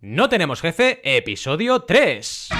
[0.00, 2.50] No tenemos jefe, episodio 3.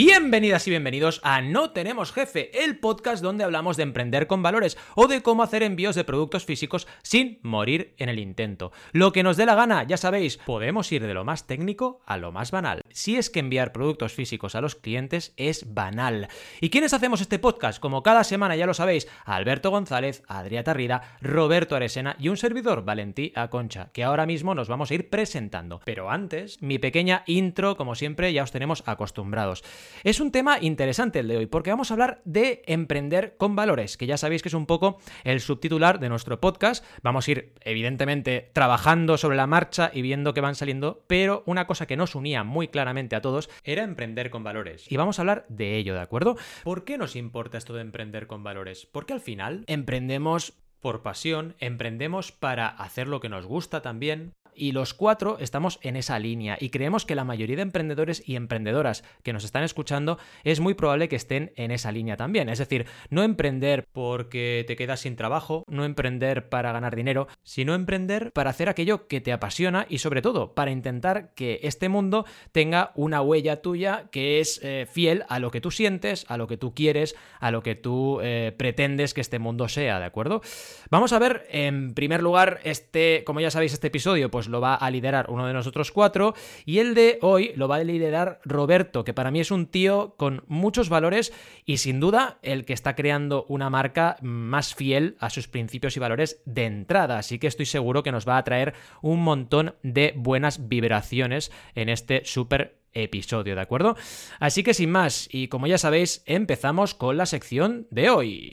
[0.00, 4.78] Bienvenidas y bienvenidos a No Tenemos Jefe, el podcast donde hablamos de emprender con valores
[4.94, 8.70] o de cómo hacer envíos de productos físicos sin morir en el intento.
[8.92, 12.16] Lo que nos dé la gana, ya sabéis, podemos ir de lo más técnico a
[12.16, 12.80] lo más banal.
[12.90, 16.28] Si es que enviar productos físicos a los clientes es banal.
[16.60, 17.80] ¿Y quiénes hacemos este podcast?
[17.80, 22.84] Como cada semana ya lo sabéis, Alberto González, Adrià Tarrida, Roberto Aresena y un servidor,
[22.84, 25.80] Valentí Aconcha, que ahora mismo nos vamos a ir presentando.
[25.84, 29.64] Pero antes, mi pequeña intro, como siempre, ya os tenemos acostumbrados.
[30.04, 33.96] Es un tema interesante el de hoy, porque vamos a hablar de emprender con valores,
[33.96, 36.84] que ya sabéis que es un poco el subtitular de nuestro podcast.
[37.02, 41.66] Vamos a ir, evidentemente, trabajando sobre la marcha y viendo que van saliendo, pero una
[41.66, 44.90] cosa que nos unía muy claramente a todos era emprender con valores.
[44.90, 46.36] Y vamos a hablar de ello, ¿de acuerdo?
[46.64, 48.86] ¿Por qué nos importa esto de emprender con valores?
[48.86, 54.72] Porque al final emprendemos por pasión, emprendemos para hacer lo que nos gusta también, y
[54.72, 59.04] los cuatro estamos en esa línea y creemos que la mayoría de emprendedores y emprendedoras
[59.22, 62.48] que nos están escuchando es muy probable que estén en esa línea también.
[62.48, 67.74] Es decir, no emprender porque te quedas sin trabajo, no emprender para ganar dinero, sino
[67.74, 72.24] emprender para hacer aquello que te apasiona y sobre todo para intentar que este mundo
[72.52, 76.46] tenga una huella tuya que es eh, fiel a lo que tú sientes, a lo
[76.46, 80.42] que tú quieres, a lo que tú eh, pretendes que este mundo sea, ¿de acuerdo?
[80.90, 84.74] Vamos a ver, en primer lugar, este, como ya sabéis, este episodio, pues lo va
[84.74, 86.34] a liderar uno de nosotros cuatro.
[86.64, 90.14] Y el de hoy lo va a liderar Roberto, que para mí es un tío
[90.16, 91.32] con muchos valores
[91.64, 96.00] y sin duda el que está creando una marca más fiel a sus principios y
[96.00, 97.18] valores de entrada.
[97.18, 101.88] Así que estoy seguro que nos va a traer un montón de buenas vibraciones en
[101.88, 103.96] este súper episodio, ¿de acuerdo?
[104.40, 108.50] Así que sin más, y como ya sabéis, empezamos con la sección de hoy.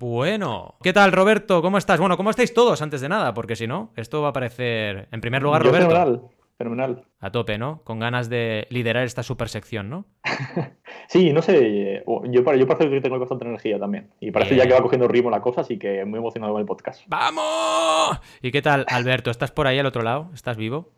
[0.00, 1.60] Bueno, ¿qué tal Roberto?
[1.60, 2.00] ¿Cómo estás?
[2.00, 3.34] Bueno, ¿cómo estáis todos antes de nada?
[3.34, 5.08] Porque si no, esto va a parecer...
[5.12, 5.90] En primer lugar, Yo Roberto.
[5.90, 6.22] Fenomenal,
[6.56, 7.04] fenomenal.
[7.20, 7.82] A tope, ¿no?
[7.84, 10.06] Con ganas de liderar esta super sección, ¿no?
[11.08, 14.08] sí, no sé, yo, parece que tengo bastante energía también.
[14.20, 14.64] Y parece Bien.
[14.64, 17.02] ya que va cogiendo ritmo la cosa, así que muy emocionado con el podcast.
[17.06, 18.20] ¡Vamos!
[18.40, 19.30] ¿Y qué tal, Alberto?
[19.30, 20.30] ¿Estás por ahí al otro lado?
[20.32, 20.88] ¿Estás vivo?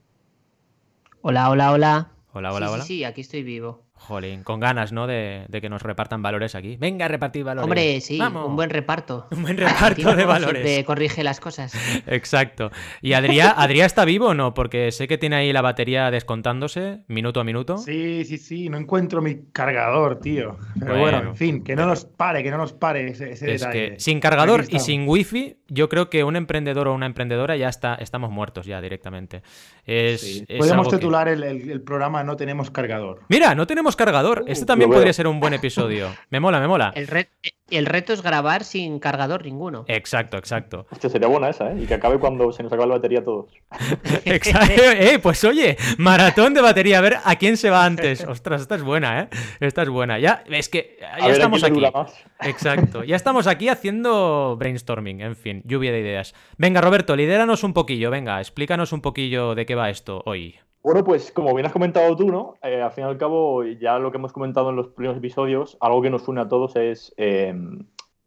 [1.22, 2.12] Hola, hola, hola.
[2.34, 2.82] Hola, hola, sí, hola.
[2.84, 3.82] Sí, sí, aquí estoy vivo.
[4.06, 5.06] Jolín, con ganas, ¿no?
[5.06, 6.76] De, de que nos repartan valores aquí.
[6.76, 7.64] Venga a repartir valores.
[7.64, 8.48] Hombre, sí, Vamos.
[8.48, 9.26] un buen reparto.
[9.32, 10.62] Un buen reparto de valores.
[10.62, 11.72] Siempre corrige las cosas.
[12.06, 12.70] Exacto.
[13.00, 14.54] ¿Y Adrià, Adrià está vivo o no?
[14.54, 17.78] Porque sé que tiene ahí la batería descontándose minuto a minuto.
[17.78, 20.56] Sí, sí, sí, no encuentro mi cargador, tío.
[20.78, 21.00] Pero Bueno.
[21.18, 23.90] bueno, en fin, que no nos pare, que no nos pare ese, ese Es detalle.
[23.94, 27.68] que sin cargador y sin wifi, yo creo que un emprendedor o una emprendedora ya
[27.68, 29.42] está, estamos muertos ya directamente.
[29.86, 30.44] Es, Sí.
[30.48, 33.20] es Podemos que- titular el, el- el programa No tenemos cargador.
[33.28, 34.44] Mira, no tenemos cargador.
[34.46, 35.00] Este también lo veo.
[35.00, 36.14] podría ser un buen episodio.
[36.30, 36.92] Me mola, me mola.
[36.94, 37.30] El, re-
[37.76, 39.84] el reto es grabar sin cargador ninguno.
[39.88, 40.86] Exacto, exacto.
[40.92, 41.76] Hostia, sería buena esa, ¿eh?
[41.82, 43.50] Y que acabe cuando se nos acabe la batería a todos.
[44.24, 44.82] Exacto.
[45.02, 46.98] Eh, pues oye, maratón de batería.
[46.98, 48.24] A ver a quién se va antes.
[48.24, 49.28] Ostras, esta es buena, ¿eh?
[49.60, 50.18] Esta es buena.
[50.18, 51.80] Ya, es que ya A ver, ¿a estamos aquí.
[51.80, 52.24] más?
[52.40, 53.04] Exacto.
[53.04, 56.34] Ya estamos aquí haciendo brainstorming, en fin, lluvia de ideas.
[56.58, 58.10] Venga, Roberto, lidéranos un poquillo.
[58.10, 60.56] Venga, explícanos un poquillo de qué va esto hoy.
[60.82, 62.56] Bueno, pues como bien has comentado tú, ¿no?
[62.60, 65.76] Eh, al fin y al cabo, ya lo que hemos comentado en los primeros episodios,
[65.80, 67.54] algo que nos une a todos es eh,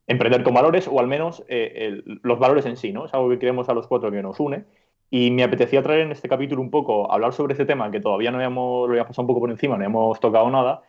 [0.08, 3.06] emprender con valores, o al menos eh, el- los valores en sí, ¿no?
[3.06, 4.66] Es algo que creemos a los cuatro que nos une.
[5.10, 8.32] Y me apetecía traer en este capítulo un poco, hablar sobre este tema que todavía
[8.32, 10.82] no habíamos, lo habíamos pasado un poco por encima, no habíamos tocado nada,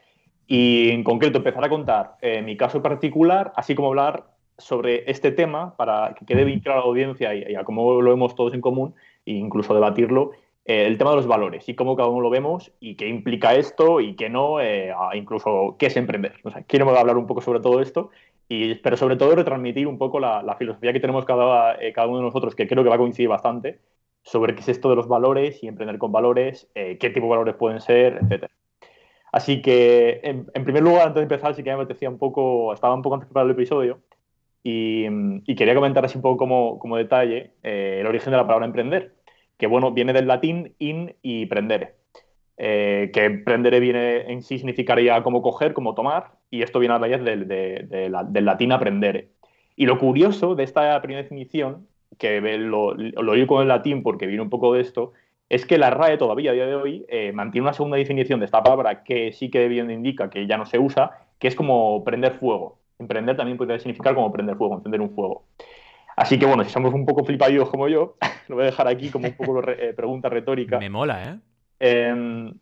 [0.47, 4.25] y en concreto empezar a contar eh, mi caso particular, así como hablar
[4.59, 8.01] sobre este tema para que quede bien claro a la audiencia y, y a cómo
[8.01, 8.95] lo vemos todos en común,
[9.27, 10.31] e incluso debatirlo,
[10.65, 13.55] eh, el tema de los valores y cómo cada uno lo vemos y qué implica
[13.55, 16.35] esto y qué no, eh, incluso qué es emprender.
[16.43, 18.11] O sea, quiero hablar un poco sobre todo esto,
[18.49, 22.19] y, pero sobre todo retransmitir un poco la, filosofía que tenemos cada, eh, cada uno
[22.19, 23.81] de nosotros, que creo que va a coincidir bastante,
[24.23, 27.31] sobre qué es esto de los valores y emprender con valores, eh, qué tipo de
[27.31, 28.53] valores pueden ser, etcétera.
[29.33, 32.95] Así que, en, primer lugar, antes de empezar, sí que me apetecía un poco, estaba
[32.95, 34.01] un poco antes preparar el episodio,
[34.63, 35.07] y,
[35.45, 38.67] y quería comentar así un poco como, como detalle eh, el origen de la palabra
[38.67, 39.15] emprender,
[39.59, 41.96] que bueno, viene del latín in y prendere,
[42.57, 46.99] eh, que prendere viene en sí significaría como coger, como tomar, y esto viene a
[46.99, 49.29] raíz del, del latín aprendere.
[49.77, 51.87] Y lo curioso de esta primera definición,
[52.19, 55.13] que lo, lo digo con el latín porque viene un poco de esto,
[55.49, 58.47] es que la RAE todavía a día de hoy eh, mantiene una segunda definición de
[58.47, 62.03] esta palabra que sí que bien indica que ya no se usa, que es como
[62.05, 62.79] prender fuego.
[62.99, 65.45] Emprender también puede significar como prender fuego, encender un fuego.
[66.17, 68.17] Así que bueno, si somos un poco flipadillos como yo,
[68.49, 70.79] lo voy a dejar aquí como un poco re- eh, pregunta retórica.
[70.79, 71.39] Me mola, ¿eh?
[71.81, 72.53] Eh,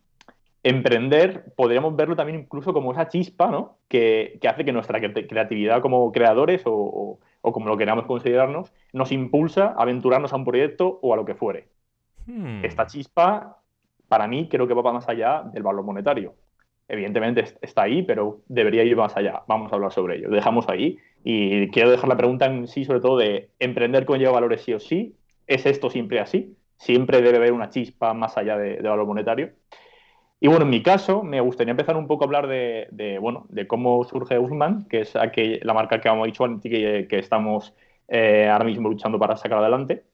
[0.63, 3.77] emprender podríamos verlo también incluso como esa chispa, ¿no?
[3.89, 8.07] Que, que hace que nuestra cre- creatividad como creadores o, o- o como lo queramos
[8.07, 11.69] considerarnos, nos impulsa a aventurarnos a un proyecto o a lo que fuere.
[12.27, 12.65] Hmm.
[12.65, 13.59] Esta chispa,
[14.09, 16.35] para mí, creo que va más allá del valor monetario.
[16.89, 19.43] Evidentemente es- está ahí, pero debería ir más allá.
[19.47, 20.29] Vamos a hablar sobre ello.
[20.31, 20.97] Lo dejamos ahí.
[21.23, 24.81] Y quiero dejar la pregunta en sí, sobre todo, de emprender conlleva valores sí o
[24.81, 25.15] sí.
[25.47, 26.57] ¿Es esto siempre así?
[26.85, 29.53] Siempre debe haber una chispa más allá de, valor monetario.
[30.39, 33.67] Y bueno, en mi caso, me gustaría empezar un poco a hablar de, bueno, de
[33.67, 37.75] cómo surge Usman, que es la marca que hemos dicho que, que estamos
[38.09, 40.05] eh, ahora mismo luchando para sacar adelante.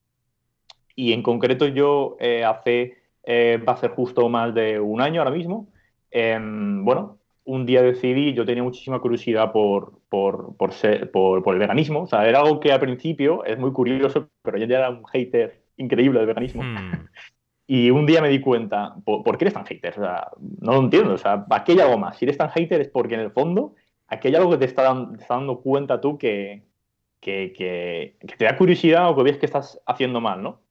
[0.94, 5.20] Y en concreto yo eh, hace, eh, va a ser justo más de un año
[5.20, 5.69] ahora mismo,
[6.11, 12.06] em, bueno, un día decidí, yo tenía muchísima curiosidad por, por, por, el veganismo, o
[12.06, 16.19] sea, era algo que al principio es muy curioso, pero ya era un hater increíble
[16.21, 16.62] del veganismo.
[16.62, 17.09] Hmm.
[17.73, 19.93] Y un día me di cuenta, ¿por, por qué eres tan hater?
[19.97, 20.27] O sea,
[20.61, 21.15] no lo entiendo.
[21.15, 22.17] O sea, aquí hay algo más.
[22.19, 23.77] Si eres tan hater es porque en el fondo
[24.09, 26.65] aquí hay algo que te está, dan- te está dando cuenta tú que,
[27.21, 30.62] que, que- que te da curiosidad o que ves que estás haciendo mal, ¿no?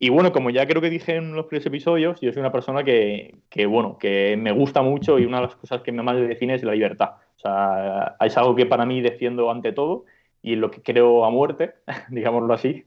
[0.00, 2.82] Y bueno, como ya creo que dije en los primeros episodios, yo soy una persona
[2.82, 6.22] que, que, bueno, que me gusta mucho y una de las cosas que más me
[6.22, 7.10] define es la libertad.
[7.36, 10.06] O sea, es algo que para mí defiendo ante todo
[10.42, 11.74] y lo que creo a muerte,
[12.10, 12.84] digámoslo así.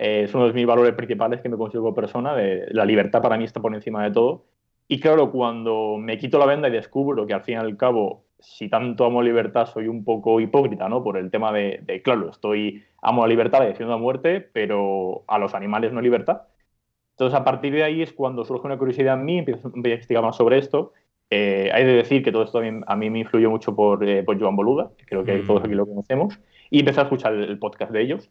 [0.00, 2.34] Eh, es uno de mis valores principales que me como persona.
[2.34, 4.44] de- la libertad para mí está por encima de todo.
[4.86, 8.24] Y claro, cuando me quito la venda y descubro que al fin y al cabo,
[8.38, 11.02] si tanto amo libertad, soy un poco hipócrita, ¿no?
[11.02, 15.24] Por el tema de, de, claro, estoy, amo la libertad, la defiendo a muerte, pero
[15.26, 16.42] a los animales no libertad.
[17.10, 20.22] Entonces, a partir de ahí es cuando surge una curiosidad en mí, empiezo a investigar
[20.22, 20.92] más sobre esto.
[21.30, 24.08] Eh, hay de decir que todo esto a mí, a mí me influyó mucho por,
[24.08, 25.46] eh, por Joan Boluda, que creo que Mm.
[25.46, 26.38] todos aquí lo conocemos,
[26.70, 28.30] y empecé a escuchar el, el podcast de ellos.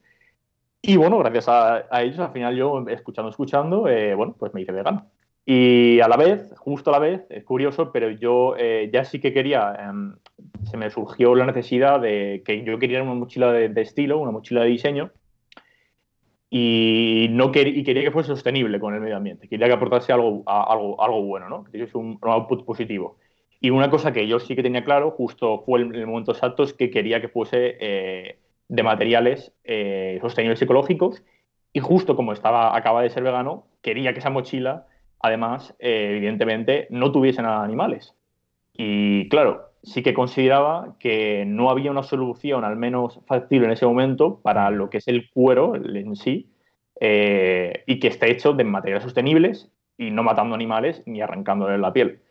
[0.87, 4.61] Y bueno, gracias a, a ellos, al final yo, escuchando, escuchando, eh, bueno, pues me
[4.61, 5.11] hice vegano.
[5.45, 9.19] Y a la vez, justo a la vez, es curioso, pero yo eh, ya sí
[9.19, 10.15] que quería, em,
[10.63, 14.31] se me surgió la necesidad de que yo quería una mochila de, de estilo, una
[14.31, 15.11] mochila de diseño,
[16.49, 20.13] y, no quer- y quería que fuese sostenible con el medio ambiente, quería que aportase
[20.13, 21.65] algo, a- algo, algo bueno, ¿no?
[21.65, 23.17] que tuviese un, un output positivo.
[23.59, 26.63] Y una cosa que yo sí que tenía claro, justo fue el, el momento exacto,
[26.63, 28.37] es que quería que fuese eh,
[28.69, 31.23] de materiales eh, sostenibles ecológicos,
[31.73, 34.87] y justo como estaba, acaba de ser vegano, quería que esa mochila,
[35.19, 38.15] además, eh, evidentemente, no tuviese nada de animales.
[38.73, 43.85] Y claro, sí que consideraba que no había una solución, al menos factible en ese
[43.85, 46.51] momento, para lo que es el cuero en sí,
[46.99, 51.93] eh, y que esté hecho de materiales sostenibles y no matando animales ni arrancándole la
[51.93, 52.21] piel.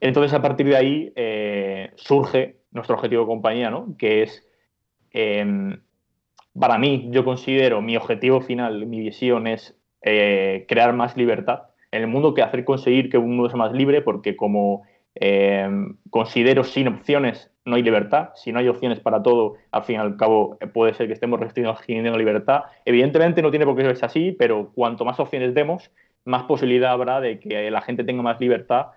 [0.00, 3.96] Entonces, a partir de ahí eh, surge nuestro objetivo de compañía, ¿no?
[3.96, 4.46] que es,
[5.12, 5.78] eh,
[6.58, 12.02] para mí, yo considero mi objetivo final, mi visión es eh, crear más libertad en
[12.02, 14.82] el mundo, que hacer conseguir que un mundo sea más libre, porque como
[15.14, 15.68] eh,
[16.10, 18.30] considero sin opciones no hay libertad.
[18.34, 21.14] Si no hay opciones para todo, al fin y al cabo eh, puede ser que
[21.14, 22.62] estemos restringiendo libertad.
[22.84, 25.90] Evidentemente no tiene por qué ser así, pero cuanto más opciones demos,
[26.24, 28.88] más posibilidad habrá de que la gente tenga más libertad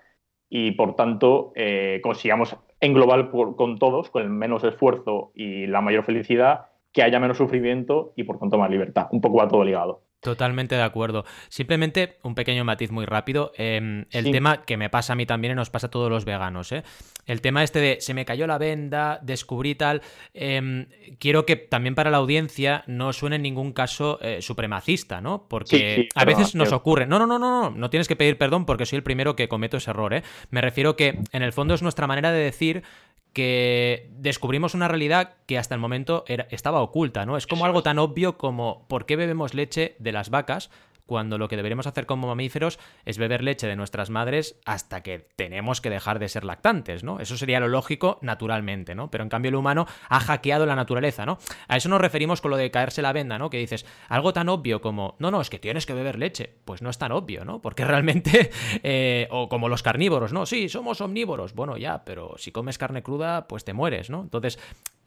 [0.49, 5.81] y por tanto eh, consigamos englobar por- con todos, con el menos esfuerzo y la
[5.81, 9.07] mayor felicidad, que haya menos sufrimiento y por tanto más libertad.
[9.11, 10.03] Un poco va todo ligado.
[10.21, 11.23] Totalmente de acuerdo.
[11.47, 13.53] Simplemente un pequeño matiz muy rápido.
[13.57, 14.31] eh, el Sí.
[14.33, 16.73] tema que me pasa a mí también y nos pasa a todos los veganos.
[16.73, 16.83] ¿eh?
[17.25, 20.01] El tema este de se me cayó la venda, descubrí tal.
[20.33, 20.87] eh,
[21.19, 25.47] quiero que también para la audiencia no suene en ningún caso eh, supremacista, ¿no?
[25.47, 27.05] Porque Sí, sí, a veces nos ocurre.
[27.07, 27.69] No, no, no, no, no.
[27.71, 30.13] No tienes que pedir perdón porque soy el primero que cometo ese error.
[30.13, 30.23] ¿eh?
[30.49, 32.83] Me refiero que en el fondo es nuestra manera de decir
[33.33, 37.37] que descubrimos una realidad que hasta el momento era, estaba oculta, ¿no?
[37.37, 40.69] Es como algo tan obvio como ¿por qué bebemos leche de las vacas?
[41.09, 45.25] Cuando lo que deberíamos hacer como mamíferos es beber leche de nuestras madres hasta que
[45.35, 47.19] tenemos que dejar de ser lactantes, ¿no?
[47.19, 49.09] Eso sería lo lógico naturalmente, ¿no?
[49.09, 51.39] Pero en cambio el humano ha hackeado la naturaleza, ¿no?
[51.67, 53.49] A eso nos referimos con lo de caerse la venda, ¿no?
[53.49, 56.53] Que dices, algo tan obvio como, no, no, es que tienes que beber leche.
[56.63, 57.59] Pues no es tan obvio, ¿no?
[57.59, 58.51] Porque realmente,
[58.83, 60.45] eh, o como los carnívoros, ¿no?
[60.45, 61.55] Sí, somos omnívoros.
[61.55, 64.21] Bueno, ya, pero si comes carne cruda, pues te mueres, ¿no?
[64.21, 64.59] Entonces,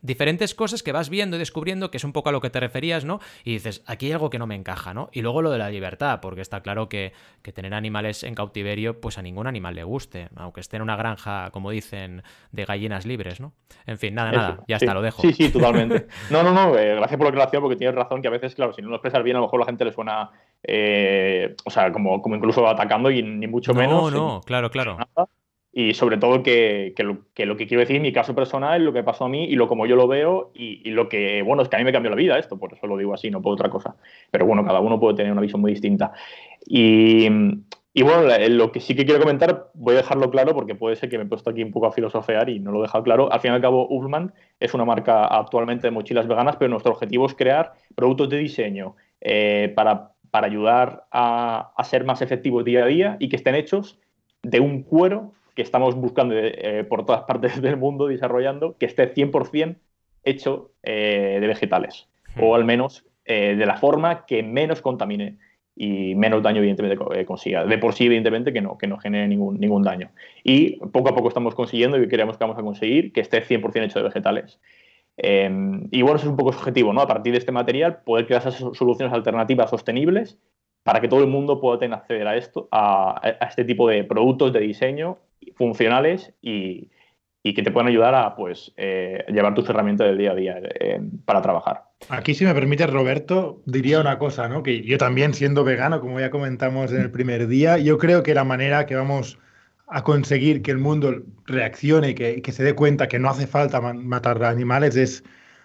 [0.02, 2.60] diferentes cosas que vas viendo y descubriendo, que es un poco a lo que te
[2.60, 3.20] referías, ¿no?
[3.44, 5.08] Y dices, aquí hay algo que no me encaja, ¿no?
[5.12, 9.00] Y luego lo de la libertad, porque está claro que, que tener animales en cautiverio,
[9.00, 13.06] pues a ningún animal le guste, aunque esté en una granja, como dicen, de gallinas
[13.06, 13.52] libres, ¿no?
[13.86, 14.84] En fin, nada, nada, ya sí.
[14.84, 15.22] está, lo dejo.
[15.22, 16.06] Sí, sí, totalmente.
[16.30, 18.72] No, no, no, eh, gracias por la aclaración, porque tienes razón que a veces, claro,
[18.72, 20.30] si no lo expresas bien, a lo mejor la gente le suena,
[20.62, 24.12] eh, o sea, como, como incluso atacando y ni mucho no, menos.
[24.12, 24.96] no, claro, claro.
[24.96, 25.28] nada.
[25.72, 29.24] Y sobre todo que, que lo, que quiero decir, mi caso personal, lo que pasó
[29.24, 31.78] a mí y lo como yo lo veo y, lo que, bueno, es que a
[31.78, 33.96] mí me cambió la vida esto, por eso lo digo así, no por otra cosa.
[34.30, 36.12] Pero bueno, cada uno puede tener una visión muy distinta.
[36.66, 37.26] Y,
[37.94, 41.10] Y bueno, lo que sí que quiero comentar, voy a dejarlo claro porque puede ser
[41.10, 43.30] que me he puesto aquí un poco a filosofear y no lo he dejado claro.
[43.30, 46.92] Al fin y al cabo, Ullman es una marca actualmente de mochilas veganas, pero nuestro
[46.92, 52.64] objetivo es crear productos de diseño eh, para, para ayudar a, a ser más efectivos
[52.64, 53.98] día a día y que estén hechos
[54.42, 59.08] de un cuero que estamos buscando eh, por todas partes del mundo desarrollando, que esté
[59.14, 59.76] 100%
[60.24, 62.08] hecho eh, de vegetales,
[62.40, 65.38] o al menos eh, de la forma que menos contamine
[65.74, 67.64] y menos daño, evidentemente, co- consiga.
[67.64, 70.10] De por sí, evidentemente, que no, que no genere ningún, ningún daño.
[70.44, 73.84] Y poco a poco estamos consiguiendo y creemos que vamos a conseguir que esté 100%
[73.86, 74.60] hecho de vegetales.
[75.16, 75.50] Eh,
[75.90, 77.00] y bueno, ese es un poco su objetivo, ¿no?
[77.00, 80.38] A partir de este material, poder crear esas so- soluciones alternativas sostenibles
[80.82, 84.04] para que todo el mundo pueda tener acceder a esto, a, a este tipo de
[84.04, 85.18] productos de diseño
[85.54, 86.90] funcionales y,
[87.42, 90.60] y que te puedan ayudar a pues eh, llevar tus herramientas del día a día
[90.80, 91.82] eh, para trabajar.
[92.08, 94.62] Aquí, si me permite, Roberto, diría una cosa, ¿no?
[94.62, 98.34] Que yo también, siendo vegano, como ya comentamos en el primer día, yo creo que
[98.34, 99.38] la manera que vamos
[99.86, 103.46] a conseguir que el mundo reaccione y que, que se dé cuenta que no hace
[103.46, 105.22] falta ma- matar animales es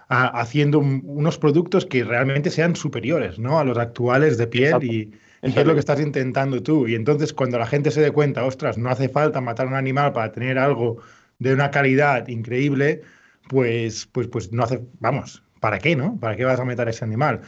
[0.10, 3.60] a- haciendo un- unos productos que realmente sean superiores, ¿no?
[3.60, 4.86] A los actuales de piel Exacto.
[4.86, 6.88] y, y es lo que estás intentando tú.
[6.88, 10.14] Y entonces, cuando la gente se dé cuenta, ostras, no hace falta matar un animal
[10.14, 10.98] para tener algo
[11.40, 13.02] de una calidad increíble,
[13.50, 16.20] pues, pues, pues no hace, vamos, ¿para qué, no?
[16.20, 17.42] ¿Para qué vas a matar a ese animal?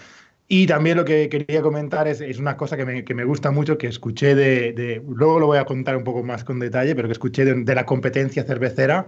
[0.47, 3.51] Y también lo que quería comentar es, es una cosa que me, que me gusta
[3.51, 6.95] mucho, que escuché de, de- luego lo voy a contar un poco más con detalle,
[6.95, 9.07] pero que escuché de, de la competencia cervecera,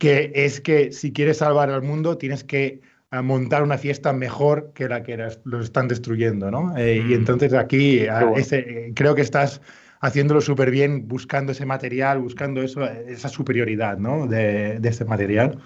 [0.00, 2.80] que es que si quieres salvar al mundo tienes que
[3.12, 6.76] ah, montar una fiesta mejor que la que las- los están destruyendo, ¿no?
[6.76, 7.10] Eh, Mm.
[7.10, 8.36] Y entonces aquí ah, bueno.
[8.38, 9.60] ese, eh, creo que estás
[10.00, 14.26] haciéndolo súper bien, buscando ese material, buscando eso, esa superioridad, ¿no?
[14.26, 15.58] De, de ese material.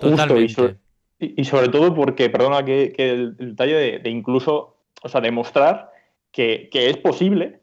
[0.00, 0.54] Justo, y Totalmente.
[0.54, 0.76] sobre,
[1.18, 5.08] y- y sobre todo porque, perdona que, que el, el detalle de, de incluso, o
[5.08, 5.90] sea, demostrar
[6.30, 7.60] que, que es posible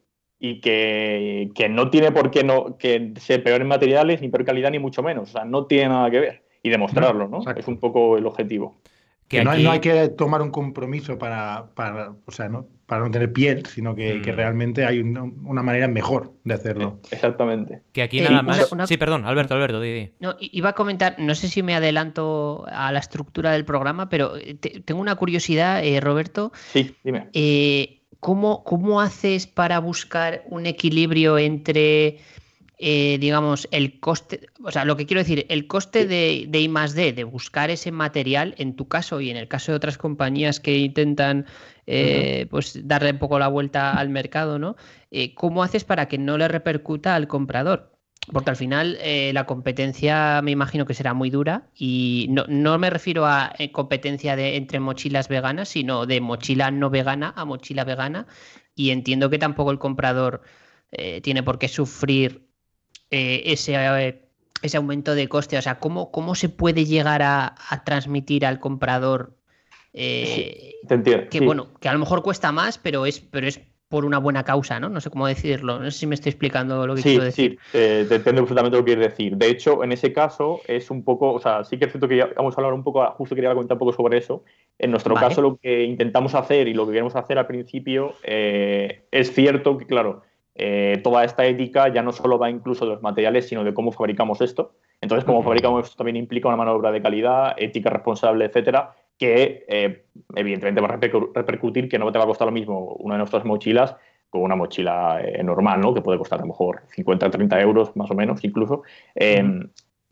[0.50, 4.46] y que, que no tiene por qué no, que ser peor en materiales, ni peor
[4.46, 5.30] calidad, ni mucho menos.
[5.30, 6.44] O sea, no tiene nada que ver.
[6.62, 7.38] Y demostrarlo, ¿no?
[7.40, 7.62] exacto.
[7.62, 8.78] Es un poco el objetivo.
[9.28, 12.68] Que Que no, aquí- no hay que tomar un compromiso para, para, o sea, ¿no?
[12.86, 14.36] para no tener piel, sino que, que Mm.
[14.36, 17.00] realmente hay una, una manera mejor de hacerlo.
[17.10, 17.82] Exactamente.
[17.92, 18.72] Que aquí Eh, nada una- más.
[18.72, 20.12] una- Sí, perdón, Alberto, Alberto, di, di.
[20.20, 24.10] No, i- iba a comentar, no sé si me adelanto a la estructura del programa,
[24.10, 26.52] pero eh, te- tengo una curiosidad, eh, Roberto.
[26.74, 27.30] Sí, dime.
[27.34, 32.18] Eh, ¿cómo, cómo haces para buscar un equilibrio entre,
[32.80, 36.68] eh, digamos, el coste, o sea, lo que quiero decir, el coste de, de I
[36.68, 40.00] más D, de buscar ese material, en tu caso y en el caso de otras
[40.00, 41.46] compañías que intentan
[41.86, 44.76] eh, pues darle un poco la vuelta al mercado, ¿no?
[45.12, 47.95] Eh, ¿Cómo haces para que no le repercuta al comprador?
[48.32, 52.78] Porque al final eh, la competencia me imagino que será muy dura y no, no
[52.80, 57.46] me refiero a eh, competencia de, entre mochilas veganas, sino de mochila no vegana a
[57.46, 58.26] mochila vegana
[58.74, 60.42] y entiendo que tampoco el comprador
[60.92, 62.48] eh, tiene por qué sufrir
[63.12, 64.28] eh, ese, eh,
[64.62, 65.58] ese aumento de coste.
[65.58, 69.38] O sea, ¿cómo, cómo se puede llegar a, a transmitir al comprador
[69.94, 71.30] eh, Te entiendo.
[71.30, 71.46] que sí.
[71.46, 74.80] bueno, que a lo mejor cuesta más, pero es, pero es por una buena causa,
[74.80, 74.90] ¿no?
[74.90, 75.80] No sé cómo decirlo.
[75.80, 77.60] No sé si me estoy explicando lo que Sí, quiero decir.
[77.72, 79.38] sí, eh, te entiendo perfectamente lo que quieres decir.
[79.38, 82.18] De hecho, en ese caso es un poco, o sea, sí que es cierto que
[82.18, 84.44] ya vamos a hablar un poco, justo quería comentar un poco sobre eso.
[84.80, 85.28] En nuestro Vale.
[85.28, 89.78] caso, lo que intentamos hacer y lo que queremos hacer al principio eh, es cierto
[89.78, 90.24] que, claro,
[90.56, 93.92] eh, toda esta ética ya no solo va incluso de los materiales, sino de cómo
[93.92, 94.74] fabricamos esto.
[95.02, 98.96] Entonces, cómo fabricamos esto también implica una mano de obra de calidad, ética responsable, etcétera,
[99.18, 100.06] que eh,
[100.36, 103.20] evidentemente va a repercu- repercutir que no te va a costar lo mismo una de
[103.20, 103.96] nuestras mochilas
[104.30, 105.94] con una mochila eh, normal, ¿no?
[105.94, 108.84] Que puede costar a lo mejor 50 30 euros, más o menos, incluso.
[109.16, 109.44] Eh,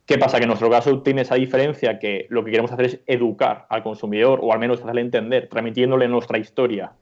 [0.06, 0.36] ¿Qué pasa?
[0.36, 3.82] Que en nuestro caso tiene esa diferencia que lo que queremos hacer es educar al
[3.82, 6.92] consumidor, o al menos hacerle entender, transmitiéndole nuestra historia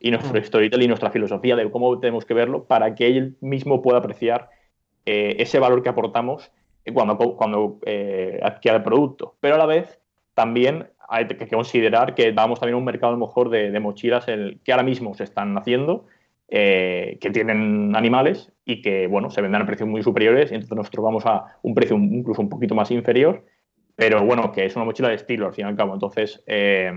[0.00, 0.44] y nuestro Mm.
[0.44, 4.50] storytelling y nuestra filosofía de cómo tenemos que verlo, para que él mismo pueda apreciar
[5.06, 6.50] eh, ese valor que aportamos
[6.92, 9.36] cuando, cuando eh, adquiera el producto.
[9.40, 10.00] Pero a la vez,
[10.34, 14.84] también hay que considerar que damos también un mercado mejor de, mochilas el, que ahora
[14.84, 16.06] mismo se están haciendo,
[16.48, 20.76] eh, que tienen animales y que bueno, se venden a precios muy superiores, y entonces
[20.76, 23.44] nosotros vamos a un precio incluso un poquito más inferior,
[23.96, 25.94] pero bueno, que es una mochila de estilo al fin y al cabo.
[25.94, 26.92] Entonces, eh,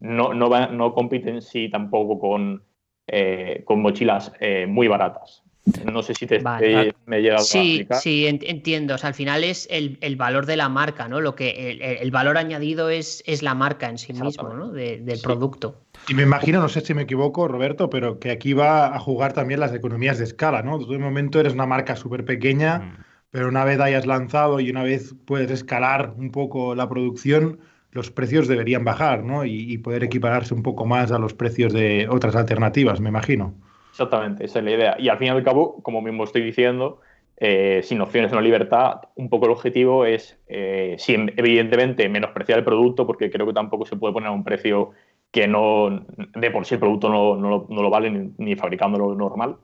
[0.00, 2.64] no, no, va- no compite en sí tampoco con,
[3.06, 5.42] eh, con mochilas eh, muy baratas.
[5.90, 6.90] No sé si te, Vale.
[6.90, 7.98] te- me he llegado a Sí, explicar.
[7.98, 8.94] sí, en- entiendo.
[8.94, 11.20] O sea, al final es el, el valor de la marca, ¿no?
[11.20, 14.72] Lo que el, valor añadido es, es la marca en sí mismo, ¿no?
[14.72, 15.22] De- del Sí.
[15.22, 15.82] producto.
[16.08, 19.34] Y me imagino, no sé si me equivoco, Roberto, pero que aquí va a jugar
[19.34, 20.78] también las economías de escala, ¿no?
[20.78, 23.04] De momento eres una marca súper pequeña, Mm.
[23.30, 27.60] pero una vez hayas lanzado y una vez puedes escalar un poco la producción,
[27.92, 29.44] los precios deberían bajar, ¿no?
[29.44, 33.54] Y, y poder equipararse un poco más a los precios de otras alternativas, me imagino.
[33.92, 34.96] Exactamente, esa es la idea.
[34.98, 37.00] Y al fin y al cabo, como mismo estoy diciendo,
[37.36, 42.64] eh, sin opciones de la libertad, un poco el objetivo es, eh, evidentemente, menospreciar el
[42.64, 44.92] producto, porque creo que tampoco se puede poner a un precio
[45.30, 49.56] que no, de por sí el producto no, no, lo vale ni, ni fabricándolo normal,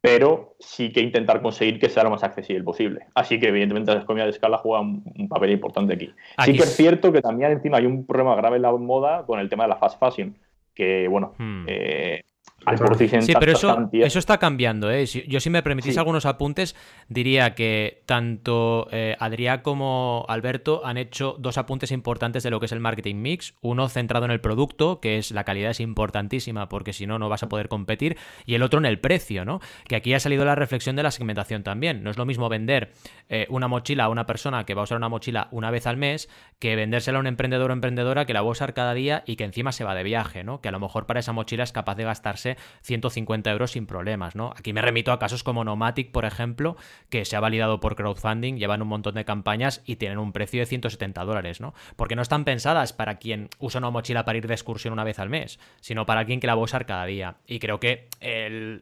[0.00, 3.06] pero sí que intentar conseguir que sea lo más accesible posible.
[3.14, 6.10] Así que, evidentemente, la economía de escala juega un, papel importante aquí.
[6.44, 9.38] Sí que es cierto que también encima hay un problema grave en la moda con
[9.38, 10.36] el tema de la fast fashion,
[10.74, 11.64] que, bueno, hmm.
[11.68, 12.22] eh,
[13.22, 14.90] Sí, pero eso, eso está cambiando.
[14.90, 15.06] ¿eh?
[15.06, 16.76] Yo, si me permitís algunos apuntes,
[17.08, 22.66] diría que tanto eh, Adrián como Alberto han hecho dos apuntes importantes de lo que
[22.66, 23.54] es el marketing mix.
[23.62, 27.28] Uno centrado en el producto, que es la calidad es importantísima porque si no, no
[27.28, 28.16] vas a poder competir.
[28.44, 29.60] Y el otro en el precio, ¿no?
[29.88, 32.02] Que aquí ha salido la reflexión de la segmentación también.
[32.02, 32.92] No es lo mismo vender
[33.28, 35.96] eh, una mochila a una persona que va a usar una mochila una vez al
[35.96, 39.22] mes que vendérsela a un emprendedor o emprendedora que la va a usar cada día
[39.26, 40.60] y que encima se va de viaje, ¿no?
[40.60, 42.49] Que a lo mejor para esa mochila es capaz de gastarse
[42.82, 44.52] 150 euros sin problemas, ¿no?
[44.56, 46.76] Aquí me remito a casos como Nomatic, por ejemplo,
[47.08, 50.60] que se ha validado por crowdfunding, llevan un montón de campañas y tienen un precio
[50.60, 51.74] de 170 dólares, ¿no?
[51.96, 55.18] Porque no están pensadas para quien usa una mochila para ir de excursión una vez
[55.18, 57.36] al mes, sino para alguien que la va a usar cada día.
[57.46, 58.08] Y creo que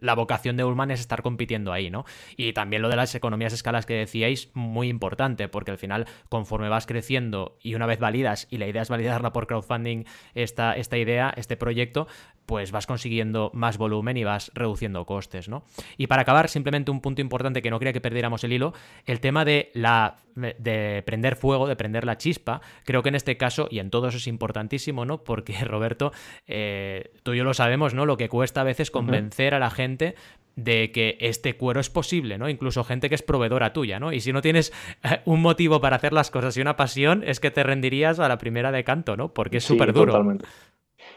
[0.00, 2.04] la vocación de Ullman es estar compitiendo ahí, ¿no?
[2.36, 6.68] Y también lo de las economías escalas que decíais, muy importante, porque al final, conforme
[6.68, 10.98] vas creciendo y una vez validas, y la idea es validarla por crowdfunding, esta, esta
[10.98, 12.06] idea, este proyecto,
[12.46, 15.64] pues vas consiguiendo más volumen y vas reduciendo costes, ¿no?
[15.96, 18.72] Y para acabar, simplemente un punto importante que no quería que perdiéramos el hilo,
[19.04, 23.36] el tema de la de prender fuego, de prender la chispa, creo que en este
[23.36, 25.24] caso, y en todo eso es importantísimo, ¿no?
[25.24, 26.12] Porque, Roberto,
[26.46, 28.06] eh, tú y yo lo sabemos, ¿no?
[28.06, 30.14] Lo que cuesta a veces convencer a la gente
[30.58, 32.48] de que este cuero es posible, ¿no?
[32.48, 34.12] Incluso gente que es proveedora tuya, ¿no?
[34.12, 34.72] Y si no tienes
[35.04, 38.28] eh, un motivo para hacer las cosas y una pasión, es que te rendirías a
[38.28, 39.32] la primera de canto, ¿no?
[39.32, 40.12] Porque es súper duro.
[40.12, 40.46] Totalmente.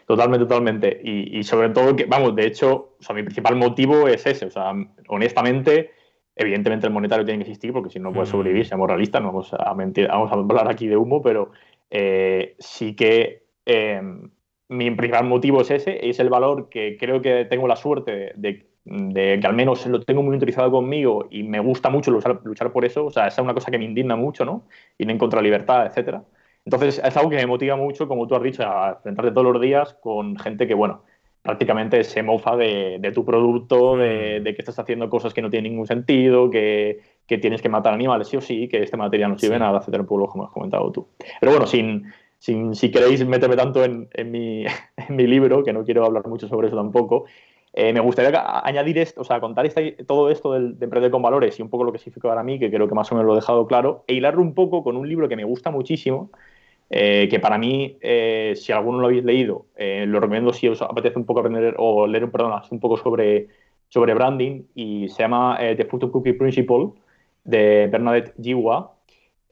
[0.05, 1.01] Totalmente, totalmente.
[1.03, 4.45] Y, sobre todo que, vamos, de hecho, o sea, mi principal motivo es ese.
[4.45, 4.73] O sea,
[5.07, 5.91] honestamente,
[6.35, 9.53] evidentemente el monetario tiene que existir porque si no puede sobrevivir, seamos realistas, no vamos
[9.53, 11.51] a mentir, vamos a hablar aquí de humo, pero
[11.89, 14.29] eh, sí que em,
[14.69, 18.67] mi principal motivo es ese, es el valor que creo que tengo la suerte de,
[18.85, 22.85] que al menos lo tengo muy utilizado conmigo y me gusta mucho luchar, luchar por
[22.85, 23.05] eso.
[23.05, 24.65] O sea, esa es una cosa que me indigna mucho, ¿no?
[24.97, 26.23] Y no encontrar libertad, etcétera.
[26.65, 29.61] Entonces es algo que me motiva mucho, como tú has dicho, a enfrentarte todos los
[29.61, 31.03] días con gente que, bueno,
[31.41, 35.87] prácticamente se mofa de, tu producto, de, que estás haciendo cosas que no tienen ningún
[35.87, 39.79] sentido, que, tienes que matar animales sí o sí, que este material no sirve nada,
[39.79, 41.07] etcétera, un como has comentado tú.
[41.39, 44.65] Pero bueno, sin, sin si queréis meterme tanto en, mi,
[44.97, 47.25] en mi libro, que no quiero hablar mucho sobre eso tampoco,
[47.73, 49.65] eh, me gustaría añadir esto, o sea, contar
[50.05, 52.59] todo esto del, de emprender con valores y un poco lo que significa para mí,
[52.59, 54.97] que creo que más o menos lo he dejado claro, e hilarlo un poco con
[54.97, 56.31] un libro que me gusta muchísimo,
[56.91, 61.17] eh, que para mí, eh, si alguno lo habéis leído, lo recomiendo si os apetece
[61.17, 63.47] un poco aprender o leer perdón, un poco sobre,
[63.89, 66.89] sobre branding, y se llama The Food Cookie Principle
[67.43, 68.93] de Bernadette Jiwa.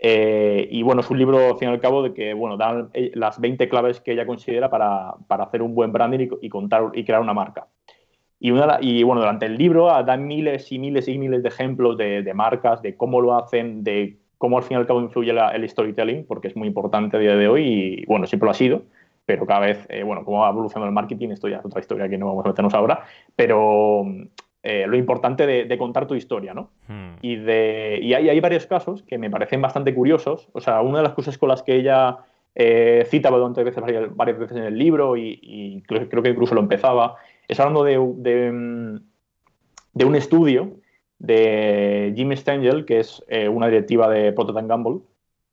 [0.02, 3.40] y bueno, es un libro, al fin y al cabo, de que bueno, dan las
[3.40, 7.04] 20 claves que ella considera para, para hacer un buen branding y, y, contar, y
[7.04, 7.68] crear una marca.
[8.40, 12.32] Y, y bueno, durante el libro dan miles y miles y miles de ejemplos de,
[12.34, 16.26] marcas, de cómo lo hacen, de cómo al fin y al cabo influye el storytelling,
[16.26, 18.82] porque es muy importante a día de hoy y bueno, siempre lo ha sido,
[19.28, 22.10] pero cada vez, eh, bueno, cómo ha evolucionado el marketing, esto ya es otra historia
[22.10, 23.04] que no vamos a meternos ahora,
[23.36, 24.04] pero
[24.64, 26.72] eh, lo importante de, contar tu historia, ¿no?
[26.88, 27.18] Hmm.
[27.22, 30.98] Y, de, y hay, hay, varios casos que me parecen bastante curiosos, o sea, una
[30.98, 32.18] de las cosas con las que ella
[32.56, 33.84] eh, cita veces,
[34.16, 37.16] varias, veces en el libro y, creo que incluso lo empezaba,
[37.48, 39.06] es hablando de, un
[40.16, 40.74] estudio
[41.20, 45.02] de Jim Stengel, que es eh, una directiva de Procter Gamble,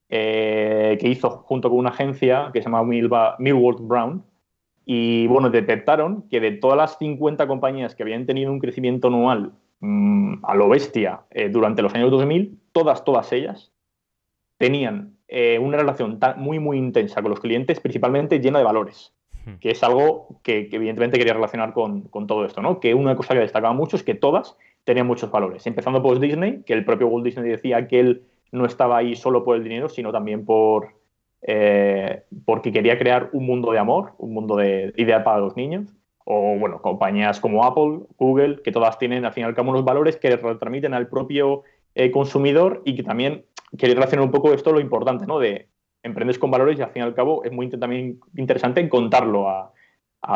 [0.08, 4.24] eh, que hizo junto con una agencia que se llama Millward Brown.
[4.84, 9.52] Y bueno, detectaron que de todas las 50 compañías que habían tenido un crecimiento anual
[9.80, 13.72] mm, a lo bestia eh, durante los años 2000, todas, todas ellas
[14.58, 15.12] tenían
[15.60, 19.12] una relación muy, muy intensa con los clientes, principalmente llena de valores
[19.60, 22.80] que es algo que, evidentemente quería relacionar con, todo esto, ¿no?
[22.80, 26.62] Que una cosa que destacaba mucho es que todas tenían muchos valores, empezando por Disney,
[26.64, 28.22] que el propio Walt Disney decía que él
[28.52, 30.94] no estaba ahí solo por el dinero, sino también por
[31.42, 35.92] eh, porque quería crear un mundo de amor, un mundo de ideal para los niños,
[36.24, 39.84] o bueno, compañías como Apple, Google, que todas tienen al fin y al cabo unos
[39.84, 41.62] valores que retransmiten al propio
[41.96, 43.44] eh, consumidor y que también
[43.76, 45.40] quería relacionar un poco esto lo importante, ¿no?
[45.40, 45.68] De
[46.04, 49.72] emprendes con valores y al fin y al cabo es muy también interesante contarlo a,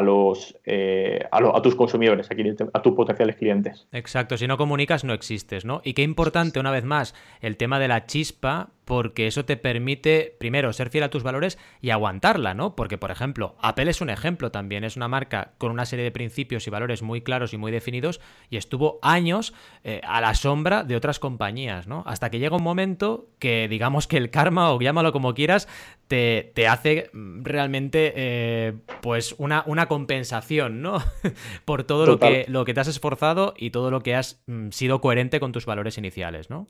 [0.00, 2.28] los, eh, a, tus consumidores,
[2.72, 3.88] a, tus potenciales clientes.
[3.92, 5.80] Exacto, si no comunicas no existes, ¿no?
[5.84, 10.34] Y qué importante, una vez más, el tema de la chispa, porque eso te permite,
[10.40, 12.74] primero, ser fiel a tus valores y aguantarla, ¿no?
[12.74, 16.10] Porque, por ejemplo, Apple es un ejemplo también, es una marca con una serie de
[16.10, 20.82] principios y valores muy claros y muy definidos y estuvo años eh, a la sombra
[20.82, 22.02] de otras compañías, ¿no?
[22.04, 25.68] Hasta que llega un momento que, digamos que el karma, o llámalo como quieras,
[26.08, 28.72] te, hace realmente, eh,
[29.02, 30.98] pues, una, una, compensación, ¿no?
[31.64, 34.70] por todo lo que, lo que te has esforzado y todo lo que has mm,
[34.70, 36.66] sido coherente con tus valores iniciales, ¿no?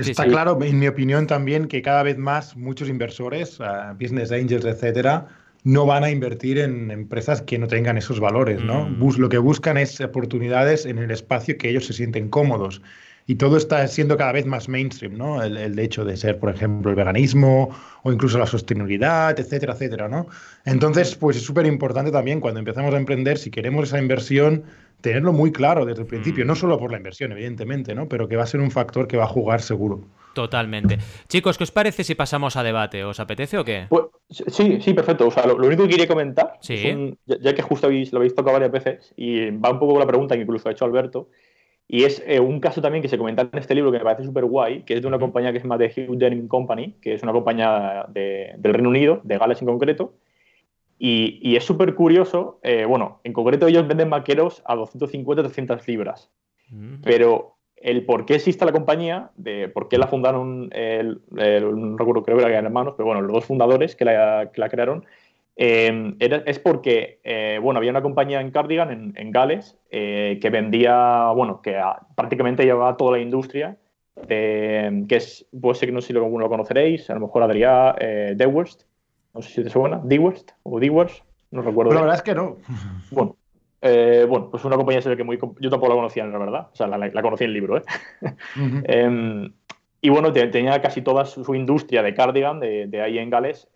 [0.00, 3.58] Está claro, en mi opinión también, que cada vez más muchos inversores,
[3.98, 5.28] business angels, etcétera,
[5.64, 8.88] no van a invertir en empresas que no tengan esos valores, ¿no?
[8.88, 9.18] Mm.
[9.18, 12.80] lo que buscan es oportunidades en el espacio que ellos se sienten cómodos.
[13.30, 15.42] Y todo está siendo cada vez más mainstream, ¿no?
[15.42, 17.68] El, el hecho de ser, por ejemplo, el veganismo
[18.02, 20.26] o incluso la sostenibilidad, etcétera, etcétera, ¿no?
[20.64, 24.64] Entonces, pues es súper importante también cuando empezamos a emprender, si queremos esa inversión,
[25.00, 26.56] tenerlo muy claro desde el principio, no mm.
[26.56, 28.08] solo por la inversión, evidentemente, ¿no?
[28.08, 30.00] Pero que va a ser un factor que va a jugar seguro.
[30.34, 30.98] Totalmente.
[31.28, 33.04] Chicos, ¿qué os parece si pasamos a debate?
[33.04, 33.86] ¿Os apetece o qué?
[33.88, 35.26] Pues, sí, sí, perfecto.
[35.26, 38.70] O sea, lo, único que quería comentar, ya, que justo habéis, lo habéis tocado varias
[38.70, 41.28] veces, y va un poco con la pregunta que incluso ha hecho Alberto,
[41.90, 44.22] y es eh, un caso también que se comenta en este libro que me parece
[44.22, 47.14] súper guay, que es de una compañía que se llama The Hugh Denning Company, que
[47.14, 50.12] es una compañía del Reino Unido, de Gales en concreto,
[50.98, 56.30] y, es súper curioso, eh, bueno, en concreto ellos venden vaqueros a 250-300 libras,
[56.70, 56.96] mm.
[57.04, 62.36] pero el por qué existe la compañía, de por qué la fundaron, no recuerdo, creo
[62.36, 65.06] que eran hermanos, pero bueno, los dos fundadores que la, crearon,
[65.58, 66.14] eh,
[66.46, 71.78] es porque, eh, bueno, había una compañía en Cardigan, en, Gales, que vendía, bueno, que
[72.14, 73.76] prácticamente llevaba toda la industria,
[74.26, 78.84] que es, pues no sé si lo, lo conoceréis, a lo mejor Adrián, The Worst,
[79.34, 81.92] no sé si te suena, D-Worst o D-Worst, no recuerdo.
[81.92, 82.56] la verdad es que no.
[83.10, 83.36] Bueno,
[83.80, 85.38] eh, bueno, pues una compañía que muy.
[85.60, 86.68] Yo tampoco la conocía, la verdad.
[86.72, 87.82] O sea, la, conocí en el libro, ¿eh?
[88.84, 89.52] Em,
[90.00, 93.68] y bueno, tenía casi toda su, industria de cardigan de, ahí en Gales.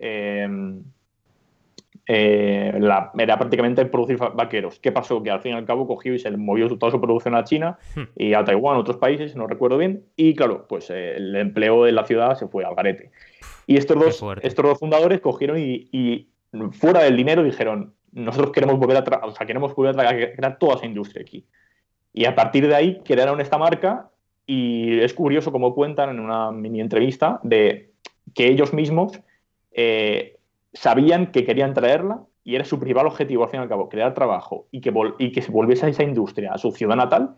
[2.07, 2.73] Eh,
[3.19, 4.81] era prácticamente producir vaqueros.
[4.81, 5.23] ¿Qué pasó?
[5.23, 7.79] Que al fin y al cabo cogió y se movió toda su producción a China
[7.95, 8.03] hmm.
[8.17, 10.05] y a Taiwán, otros países, no recuerdo bien.
[10.17, 13.11] Y claro, pues eh, el empleo de la ciudad se fue al garete.
[13.67, 16.29] Y estos dos, estos dos fundadores cogieron y,
[16.73, 20.75] fuera del dinero dijeron, nosotros queremos volver a, o sea, queremos volver a crear toda
[20.75, 21.47] esa industria aquí.
[22.13, 24.11] Y a partir de ahí crearon esta marca
[24.45, 27.93] y es curioso como cuentan en una mini entrevista de
[28.35, 29.19] que ellos mismos
[29.71, 30.32] eh,
[30.73, 34.15] sabían que querían traerla y era su principal objetivo al fin y al cabo, crear
[34.15, 37.37] trabajo y que, y que se volviese a esa industria, a su ciudad natal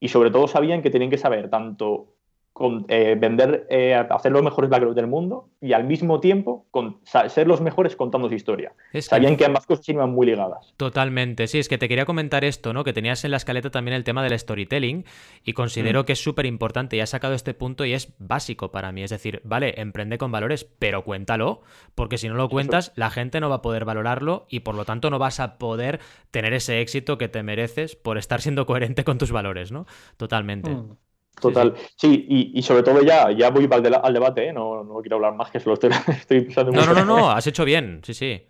[0.00, 2.13] y sobre todo sabían que tenían que saber tanto
[2.54, 7.00] con, eh, vender, eh, hacer los mejores vaqueros del mundo y al mismo tiempo con,
[7.02, 8.72] ser los mejores contando su historia.
[9.00, 10.72] Sabían que ambas cosas iban muy ligadas.
[10.76, 12.84] Totalmente, sí, es que te quería comentar esto, ¿no?
[12.84, 15.04] Que tenías en la escaleta también el tema del storytelling
[15.42, 16.04] y considero mm.
[16.04, 19.02] que es súper importante y has sacado este punto y es básico para mí.
[19.02, 21.62] Es decir, vale, emprende con valores, pero cuéntalo,
[21.96, 24.84] porque si no lo cuentas, la gente no va a poder valorarlo y por lo
[24.84, 25.98] tanto no vas a poder
[26.30, 29.86] tener ese éxito que te mereces por estar siendo coherente con tus valores, ¿no?
[30.16, 30.70] Totalmente.
[30.70, 30.96] Mm.
[31.40, 31.74] Total.
[31.96, 34.52] Sí, y, sobre todo ya, ya voy al, al debate, ¿eh?
[34.52, 37.46] no, no, quiero hablar más, que solo estoy, estoy pensando No, no, no, no, has
[37.46, 38.42] hecho bien, sí, sí.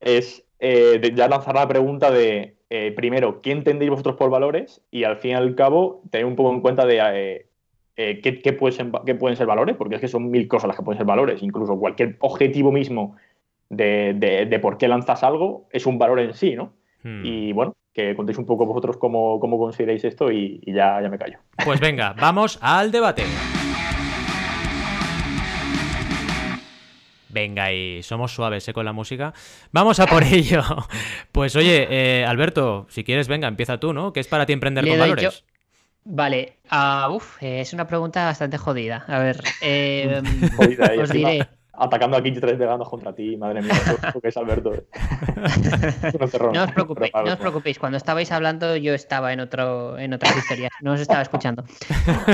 [0.00, 4.80] Es eh, ya lanzar la pregunta de, eh, primero, ¿qué entendéis vosotros por valores?
[4.90, 7.46] Y al fin y al cabo, tener un poco en cuenta de
[7.96, 10.76] qué, qué, pueden ser, qué, pueden ser, valores, porque es que son mil cosas las
[10.76, 13.16] que pueden ser valores, incluso cualquier objetivo mismo
[13.68, 16.72] de, de, de por qué lanzas algo es un valor en sí, ¿no?
[17.02, 17.24] Hmm.
[17.24, 21.18] Y bueno, que contéis un poco vosotros cómo, cómo consideráis esto y, ya, ya me
[21.18, 21.40] callo.
[21.64, 23.24] Pues venga, vamos al debate.
[27.28, 28.72] Venga, y somos suaves ¿eh?
[28.72, 29.34] con la música.
[29.72, 30.62] Vamos a por ello.
[31.32, 34.12] Pues oye, eh, Alberto, si quieres, venga, empieza tú, ¿no?
[34.12, 35.44] ¿Qué es para ti emprender con valores?
[36.04, 39.04] Vale, uh, uf, es una pregunta bastante jodida.
[39.08, 40.22] A ver, eh,
[41.00, 41.48] os diré
[41.78, 43.74] atacando a 15 tres veganos contra ti, madre mía,
[44.20, 44.72] que es Alberto.
[46.52, 50.36] no, os preocupéis, no os preocupéis, cuando estabais hablando yo estaba en otro en otras
[50.36, 51.64] historias, no os estaba escuchando.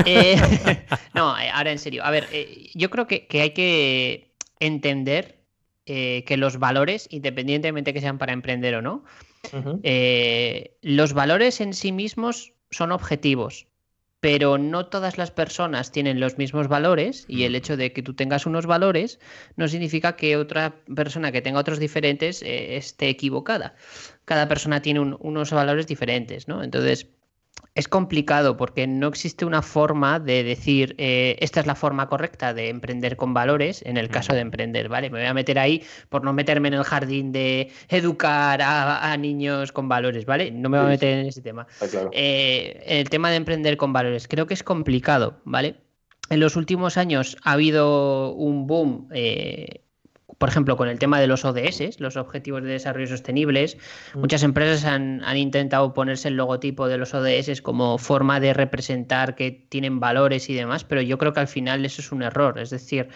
[0.05, 0.35] Eh,
[1.13, 5.39] no, ahora en serio, a ver, eh, yo creo que, hay que entender
[5.85, 9.03] eh, que los valores, independientemente que sean para emprender o no,
[10.81, 13.67] los valores en sí mismos son objetivos
[14.25, 18.15] pero no todas las personas tienen los mismos valores y el hecho de que tú
[18.15, 19.19] tengas unos valores
[19.55, 23.75] no significa que otra persona que tenga otros diferentes eh, esté equivocada.
[24.25, 26.63] Cada persona tiene unos valores diferentes, ¿no?
[26.63, 27.05] Entonces,
[27.75, 32.53] es complicado porque no existe una forma de decir eh, esta es la forma correcta
[32.53, 35.09] de emprender con valores en el caso de emprender, ¿vale?
[35.09, 39.71] Me voy a meter ahí por no meterme en el jardín de educar a, niños
[39.73, 40.51] con valores, ¿vale?
[40.51, 41.67] No me voy a meter en ese tema.
[42.11, 45.75] Eh, el tema de emprender con valores creo que es complicado, ¿vale?
[46.29, 49.84] en los últimos años ha habido un boom eh,
[50.37, 53.77] por ejemplo, con el tema de los ODS, los Objetivos de Desarrollo Sostenibles,
[54.13, 54.19] mm.
[54.19, 59.51] muchas empresas han, intentado ponerse el logotipo de los ODS como forma de representar que
[59.51, 62.59] tienen valores y demás, pero yo creo que al final eso es un error.
[62.59, 63.09] Es decir,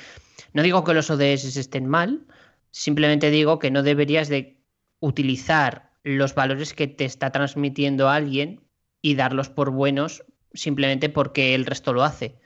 [0.53, 2.25] no digo que los ODS estén mal,
[2.71, 4.57] simplemente digo que no deberías de
[4.99, 8.61] utilizar los valores que te está transmitiendo alguien
[9.01, 12.39] y darlos por buenos simplemente porque el resto lo hace.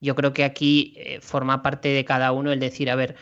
[0.00, 3.16] Yo creo que aquí eh, forma parte de cada uno el decir, a ver,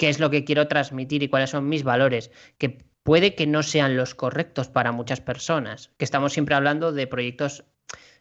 [0.00, 3.62] qué es lo que quiero transmitir y cuáles son mis valores, que puede que no
[3.62, 7.64] sean los correctos para muchas personas, que estamos siempre hablando de proyectos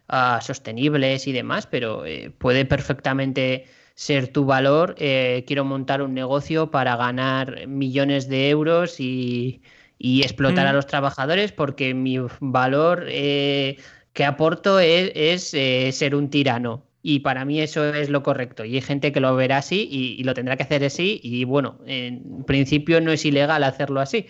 [0.09, 3.63] ah, sostenibles y demás, pero eh, puede perfectamente
[3.95, 9.61] ser tu valor, eh, quiero montar un negocio para ganar millones de euros y,
[9.99, 10.75] explotar a mm.
[10.75, 13.77] los trabajadores porque mi valor eh,
[14.11, 18.65] que aporto es, ser un tirano y para mí eso es lo correcto.
[18.65, 21.19] Y hay gente que lo verá así y, lo tendrá que hacer así.
[21.23, 24.25] Y bueno, en principio no es ilegal hacerlo así.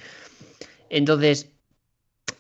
[0.90, 1.52] Entonces,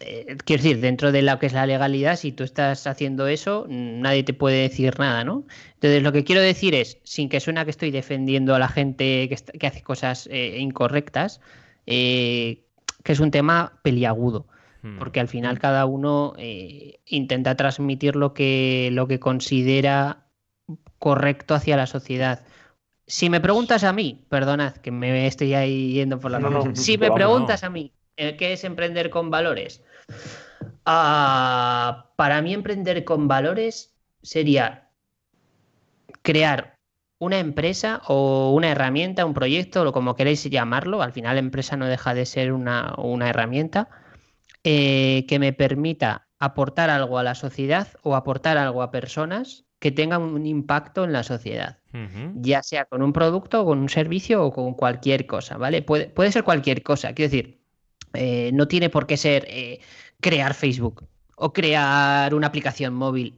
[0.02, 3.65] eh, quiero decir, dentro de lo que es la legalidad, si tú estás haciendo eso,
[3.70, 5.46] nadie te puede decir nada, ¿no?
[5.76, 9.30] Entonces, lo que quiero decir es, sin que suena que estoy defendiendo a la gente
[9.30, 11.42] que, hace cosas eh, incorrectas,
[11.88, 12.63] eh,
[13.04, 14.48] que es un tema peliagudo.
[14.82, 14.98] Hmm.
[14.98, 20.28] porque al final cada uno eh, intenta transmitir lo que, lo que considera
[21.00, 22.46] correcto hacia la sociedad.
[23.06, 26.98] Si me preguntas a mí, perdonad que me estoy ahí yendo por la no, Si
[26.98, 29.84] me preguntas a mí, eh, ¿qué es emprender con valores?
[30.86, 34.88] Ah, para mí emprender con valores sería
[36.22, 36.78] crear
[37.18, 41.02] una empresa o una herramienta, un proyecto, o como queréis llamarlo.
[41.02, 43.89] Al final, empresa no deja de ser una, una herramienta
[44.63, 49.91] eh, que me permita aportar algo a la sociedad o aportar algo a personas que
[49.91, 51.78] tengan un impacto en la sociedad,
[52.36, 55.82] ya sea con un producto, con un servicio o con cualquier cosa, ¿vale?
[55.82, 57.62] Puede, puede ser cualquier cosa, quiero decir,
[58.13, 59.80] eh, no tiene por qué ser eh,
[60.19, 63.38] crear Facebook o crear una aplicación móvil.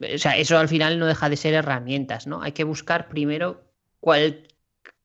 [0.00, 2.42] o sea, eso al final no deja de ser herramientas, ¿no?
[2.42, 3.62] Hay que buscar primero
[4.00, 4.48] cuál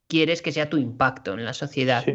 [0.07, 2.05] quieres que sea tu impacto en la sociedad.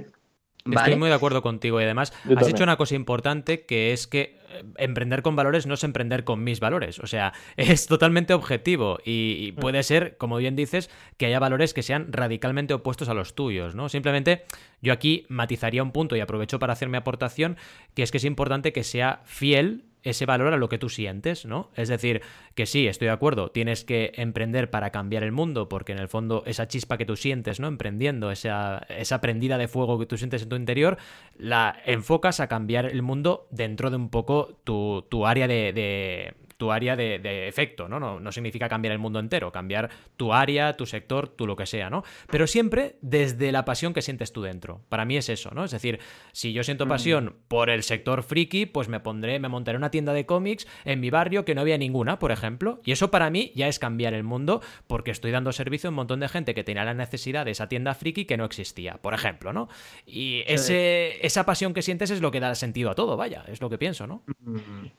[0.70, 4.38] Estoy muy de acuerdo contigo y además has dicho una cosa importante que es que
[4.50, 6.98] eh, emprender con valores no es emprender con mis valores.
[7.00, 9.60] O sea, es totalmente objetivo y, mm.
[9.60, 13.74] puede ser, como bien dices, que haya valores que sean radicalmente opuestos a los tuyos,
[13.74, 13.88] ¿no?
[13.88, 14.44] Simplemente
[14.80, 17.56] yo aquí matizaría un punto y aprovecho para hacer mi aportación,
[17.94, 21.46] que es que es importante que sea fiel ese valor a lo que tú sientes,
[21.46, 21.70] ¿no?
[21.76, 22.22] Es decir,
[22.54, 26.08] que sí, estoy de acuerdo, tienes que emprender para cambiar el mundo, porque en el
[26.08, 27.68] fondo esa chispa que tú sientes, ¿no?
[27.68, 30.98] Emprendiendo, esa, esa prendida de fuego que tú sientes en tu interior,
[31.36, 36.70] la enfocas a cambiar el mundo dentro de un poco tu, tu área de, tu
[36.70, 37.98] área de, efecto, ¿no?
[37.98, 38.20] ¿no?
[38.20, 38.30] ¿no?
[38.30, 42.04] significa cambiar el mundo entero, cambiar tu área, tu sector, tu lo que sea, ¿no?
[42.30, 44.80] Pero siempre desde la pasión que sientes tú dentro.
[44.88, 45.64] Para mí es eso, ¿no?
[45.64, 45.98] Es decir,
[46.30, 46.88] si yo siento mm.
[46.88, 51.00] pasión por el sector friki, pues me pondré, me montaré una tienda de cómics en
[51.00, 52.80] mi barrio que no había ninguna, por ejemplo.
[52.84, 55.96] Y eso para mí ya es cambiar el mundo porque estoy dando servicio a un
[55.96, 59.14] montón de gente que tenía la necesidad de esa tienda friki que no existía, por
[59.14, 59.68] ejemplo, ¿no?
[60.06, 63.60] Y ese, esa pasión que sientes es lo que da sentido a todo, vaya, es
[63.60, 64.22] lo que pienso, ¿no?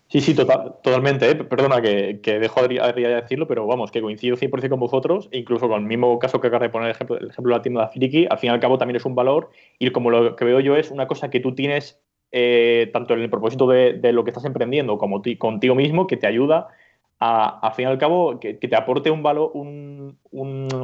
[0.09, 1.31] Sí, sí, totalmente.
[1.31, 1.35] ¿eh?
[1.55, 5.87] Perdona que, dejo de decirlo, pero vamos, que coincido 100% con vosotros, incluso con el
[5.87, 8.27] mismo caso que acabas de poner el ejemplo, el ejemplo de la tienda de Friki,
[8.27, 10.75] al fin y al cabo también es un valor y como lo que veo yo
[10.75, 14.45] es una cosa que tú tienes eh, tanto en el propósito de, lo que estás
[14.45, 16.69] emprendiendo como contigo mismo que te ayuda
[17.19, 20.17] a, al fin y al cabo, que, te aporte un valor, un,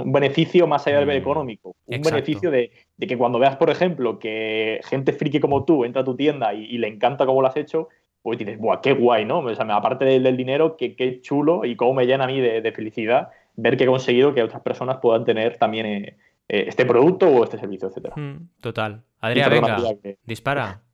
[0.06, 1.76] beneficio más allá del mm, económico.
[1.88, 6.06] Un beneficio de, que cuando veas, por ejemplo, que gente friki como tú entra a
[6.06, 7.90] tu tienda y, y le encanta cómo lo has hecho,
[8.22, 9.40] pues dices, ¡buah, qué guay, ¿no?
[9.40, 12.72] O sea, aparte del, dinero, qué, qué, chulo y cómo me llena a mí de,
[12.72, 17.28] felicidad ver que he conseguido que otras personas puedan tener también eh, eh, este producto
[17.28, 18.16] o este servicio, etcétera.
[18.16, 19.04] Mm, total.
[19.20, 19.78] Adrián, venga,
[20.24, 20.82] dispara.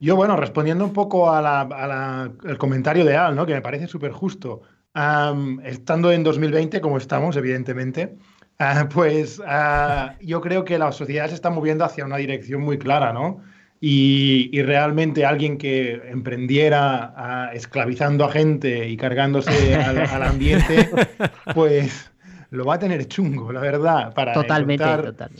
[0.00, 3.46] Yo, bueno, respondiendo un poco al comentario de Al, ¿no?
[3.46, 4.62] Que me parece súper justo.
[5.64, 8.16] estando en 2020, como estamos, evidentemente,
[8.60, 12.78] ah, pues ah, yo creo que la sociedad se está moviendo hacia una dirección muy
[12.78, 13.42] clara, ¿no?
[13.80, 20.90] Y, realmente alguien que emprendiera esclavizando a gente y cargándose al, ambiente,
[21.54, 22.10] pues
[22.50, 24.12] lo va a tener chungo, la verdad.
[24.14, 25.30] Para totalmente, encontrar,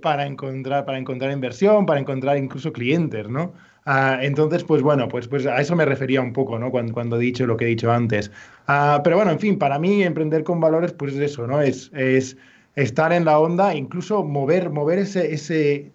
[0.00, 3.52] Para encontrar, para encontrar inversión, para encontrar incluso clientes, ¿no?
[3.84, 6.70] Ah, entonces, pues bueno, pues, pues a eso me refería un poco, ¿no?
[6.70, 8.30] Cuando, cuando he dicho lo que he dicho antes.
[8.68, 11.60] Ah, pero bueno, en fin, para mí emprender con valores, pues es eso, ¿no?
[11.60, 12.36] Es, es
[12.76, 15.90] estar en la onda, incluso mover, mover ese, ese,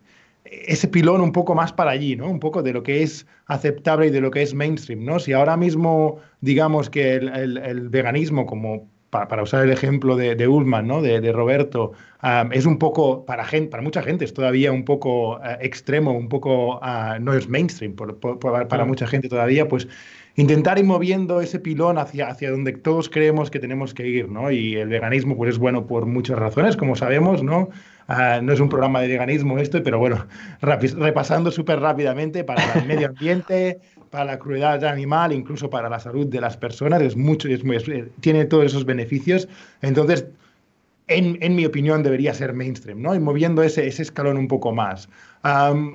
[0.52, 2.30] ese pilón un poco más para allí, ¿no?
[2.30, 5.20] Un poco de lo que es aceptable y de lo que es mainstream, ¿no?
[5.20, 10.86] Si ahora mismo digamos que el, veganismo como para, usar el ejemplo de, de Ullman,
[10.86, 11.02] ¿no?
[11.02, 11.94] de, Roberto,
[12.52, 16.30] es un poco, para, gente, para mucha gente es todavía un poco eh, extremo, un
[16.30, 19.88] poco, ah, no es mainstream para mucha gente todavía, pues
[20.38, 24.52] intentar ir moviendo ese pilón hacia, hacia donde todos creemos que tenemos que ir, ¿no?
[24.52, 27.70] Y el veganismo pues es bueno por muchas razones, como sabemos, ¿no?
[28.08, 30.28] Ah, no es un programa de veganismo este, pero bueno,
[30.62, 33.80] repasando súper rápidamente para el medio ambiente,
[34.12, 37.64] para la crueldad animal, incluso para la salud de las personas, es mucho, es
[38.22, 39.50] tiene todos esos beneficios.
[39.82, 40.28] Entonces,
[41.08, 43.16] en, en, mi opinión, debería ser mainstream, ¿no?
[43.16, 45.10] Y moviendo ese, ese escalón un poco más.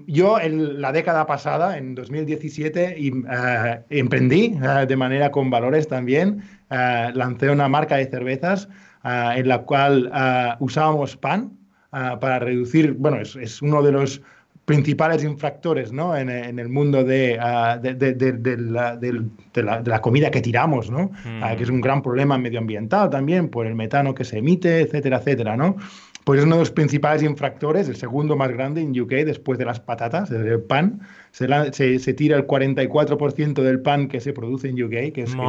[0.07, 6.43] Yo, en la década pasada, en 2017, eh, emprendí eh, de manera con valores también.
[6.71, 8.69] Eh, lancé una marca de cervezas
[9.05, 10.13] en la cual
[10.61, 11.59] usábamos pan
[11.91, 14.23] para reducir, bueno, es, es uno de los
[14.65, 16.17] principales infractores ¿no?
[16.17, 17.37] en, el mundo de,
[17.83, 21.11] de, la, comida que tiramos, ¿no?
[21.43, 25.19] Ah, que es un gran problema medioambiental también por el metano que se emite, etcétera,
[25.19, 25.57] etcétera.
[25.57, 25.77] ¿no?
[26.25, 29.65] Pues es uno de los principales infractores, el segundo más grande en UK después de
[29.65, 31.01] las patatas, el pan.
[31.33, 35.49] Se, se, tira el 44% del pan que se produce en UK, que es, muy,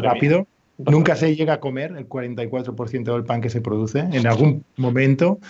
[0.00, 0.46] rápido.
[0.78, 5.40] Nunca se llega a comer el 44% del pan que se produce en algún momento.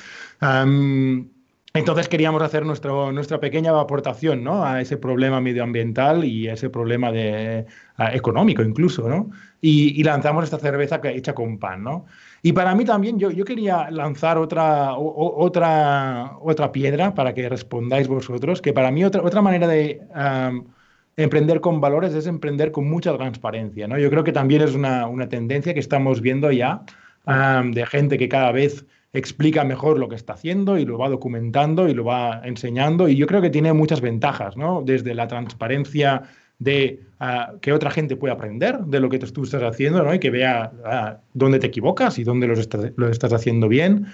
[1.78, 4.64] Entonces queríamos hacer nuestro, nuestra pequeña aportación ¿no?
[4.64, 7.66] a ese problema medioambiental y a ese problema de,
[8.12, 9.30] económico incluso, ¿no?
[9.60, 12.06] Y, lanzamos esta cerveza hecha con pan, ¿no?
[12.46, 18.06] Y para mí también yo, yo quería lanzar otra, otra, otra piedra para que respondáis
[18.06, 20.00] vosotros, que para mí otra, otra manera de
[21.16, 23.98] emprender con valores es emprender con mucha transparencia, ¿no?
[23.98, 26.84] Yo creo que también es una, una tendencia que estamos viendo ya
[27.64, 31.88] de gente que cada vez explica mejor lo que está haciendo y lo va documentando
[31.88, 34.82] y lo va enseñando y yo creo que tiene muchas ventajas, ¿no?
[34.82, 36.22] Desde la transparencia
[36.60, 37.00] de
[37.60, 40.14] que otra gente pueda aprender de lo que tú estás haciendo ¿no?
[40.14, 44.06] y que vea ah, dónde te equivocas y dónde lo estás haciendo bien,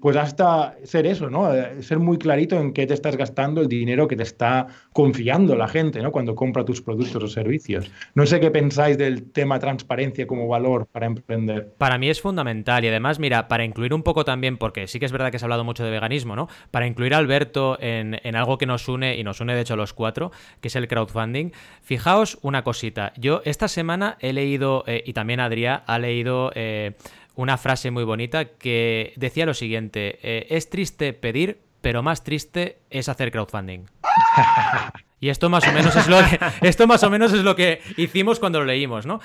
[0.00, 1.52] pues hasta ser eso, ¿no?
[1.52, 5.56] Eh, ser muy clarito en qué te estás gastando el dinero que te está confiando
[5.56, 6.12] la gente ¿no?
[6.12, 7.90] cuando compra tus productos o servicios.
[8.14, 11.74] No sé qué pensáis del tema transparencia como valor para emprender.
[11.78, 15.06] Para mí es fundamental y además, mira, para incluir un poco también, porque sí que
[15.06, 16.48] es verdad que se ha hablado mucho de veganismo, ¿no?
[16.70, 19.74] Para incluir a Alberto en, en algo que nos une y nos une de hecho
[19.74, 21.52] a los cuatro, que es el crowdfunding.
[21.82, 23.12] Fijaos una cosita.
[23.16, 26.94] Yo esta semana he leído, eh, y también Adrián ha leído eh,
[27.34, 32.78] una frase muy bonita que decía lo siguiente, eh, es triste pedir, pero más triste
[32.90, 33.86] es hacer crowdfunding.
[35.20, 37.80] Y esto más o menos es lo que, esto más o menos es lo que
[37.96, 39.18] hicimos cuando lo leímos, ¿no?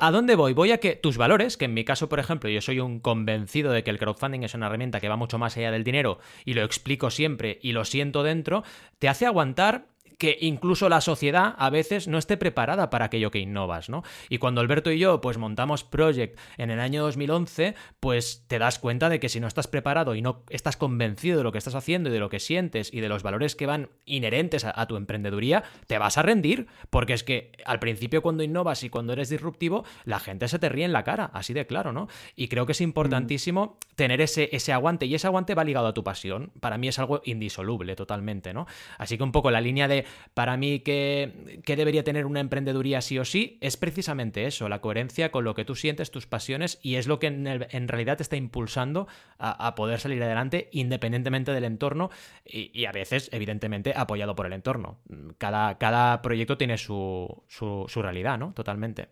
[0.00, 0.54] ¿A dónde voy?
[0.54, 3.70] Voy a que tus valores, que en mi caso, por ejemplo, yo soy un convencido
[3.70, 6.54] de que el crowdfunding es una herramienta que va mucho más allá del dinero y
[6.54, 8.64] lo explico siempre y lo siento dentro,
[8.98, 9.84] te hace aguantar
[10.18, 14.02] que incluso la sociedad a veces no esté preparada para aquello que innovas, ¿no?
[14.28, 18.78] Y cuando Alberto y yo pues montamos Project en el año 2011, pues te das
[18.78, 21.74] cuenta de que si no estás preparado y no estás convencido de lo que estás
[21.74, 24.96] haciendo y de lo que sientes y de los valores que van inherentes a, tu
[24.96, 29.28] emprendeduría, te vas a rendir, porque es que al principio cuando innovas y cuando eres
[29.28, 32.08] disruptivo, la gente se te ríe en la cara, así de claro, ¿no?
[32.36, 35.94] Y creo que es importantísimo tener ese, ese aguante y ese aguante va ligado a
[35.94, 36.52] tu pasión.
[36.60, 38.66] Para mí es algo indisoluble totalmente, ¿no?
[38.98, 43.18] Así que un poco la línea de para mí que, debería tener una emprendeduría sí
[43.18, 46.96] o sí es precisamente eso, la coherencia con lo que tú sientes, tus pasiones y
[46.96, 52.10] es lo que en, realidad te está impulsando a, poder salir adelante independientemente del entorno
[52.44, 54.98] y, a veces, evidentemente, apoyado por el entorno.
[55.38, 58.52] Cada, cada proyecto tiene su, su, realidad, ¿no?
[58.52, 59.08] Totalmente.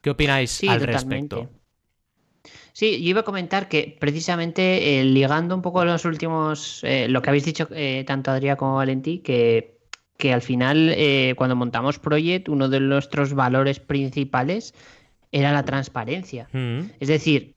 [0.00, 1.48] ¿Qué opináis al respecto?
[2.72, 7.22] Sí, yo iba a comentar que precisamente eh, ligando un poco los últimos, eh, lo
[7.22, 9.78] que habéis dicho eh, tanto Adrián como Valentí, que,
[10.16, 10.94] que al final
[11.36, 14.74] cuando montamos Project, uno de nuestros valores principales
[15.32, 16.48] era la transparencia.
[16.52, 16.80] Mm.
[17.00, 17.54] Es decir,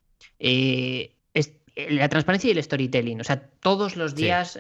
[1.90, 3.22] la transparencia y el storytelling.
[3.22, 4.60] O sea, todos los días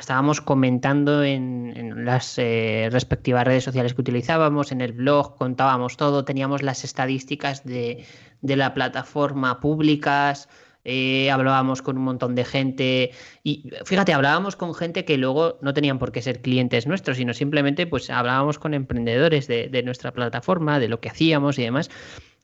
[0.00, 6.24] estábamos comentando en, en las respectivas redes sociales que utilizábamos, en el blog, contábamos todo,
[6.24, 8.06] teníamos las estadísticas de
[8.40, 10.48] de la plataforma públicas,
[10.84, 13.10] eh, hablábamos con un montón de gente
[13.42, 17.34] y fíjate, hablábamos con gente que luego no tenían por qué ser clientes nuestros, sino
[17.34, 21.90] simplemente pues hablábamos con emprendedores de, nuestra plataforma, de lo que hacíamos y demás.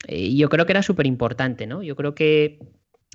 [0.06, 1.82] Y yo creo que era súper importante, ¿no?
[1.82, 2.58] Yo creo que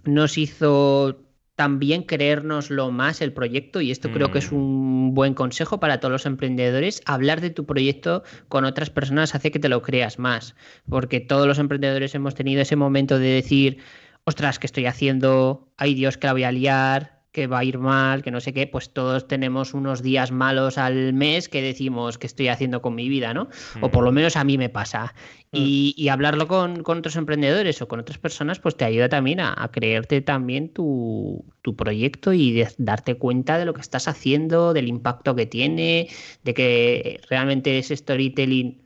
[0.06, 1.26] nos hizo
[1.60, 4.56] también creérnoslo más el proyecto y esto creo que es mm.
[4.56, 7.02] un buen consejo para todos los emprendedores.
[7.06, 10.56] Hablar de tu proyecto con otras personas hace que te lo creas más,
[10.90, 13.80] porque todos los emprendedores hemos tenido ese momento de decir,
[14.24, 15.70] ostras, ¿qué estoy haciendo?
[15.76, 18.52] Ay Dios, que la voy a liar, que va a ir mal, que no sé
[18.52, 22.96] qué, pues todos tenemos unos días malos al mes que decimos que estoy haciendo con
[22.96, 23.48] mi vida, ¿no?
[23.80, 25.14] O por lo menos a mí me pasa.
[25.54, 30.20] Y, hablarlo con, otros emprendedores o con otras personas, pues te ayuda también a, creerte
[30.20, 31.46] también tu,
[31.78, 36.10] proyecto y darte cuenta de lo que estás haciendo, del impacto que tiene,
[36.44, 38.82] de que realmente ese storytelling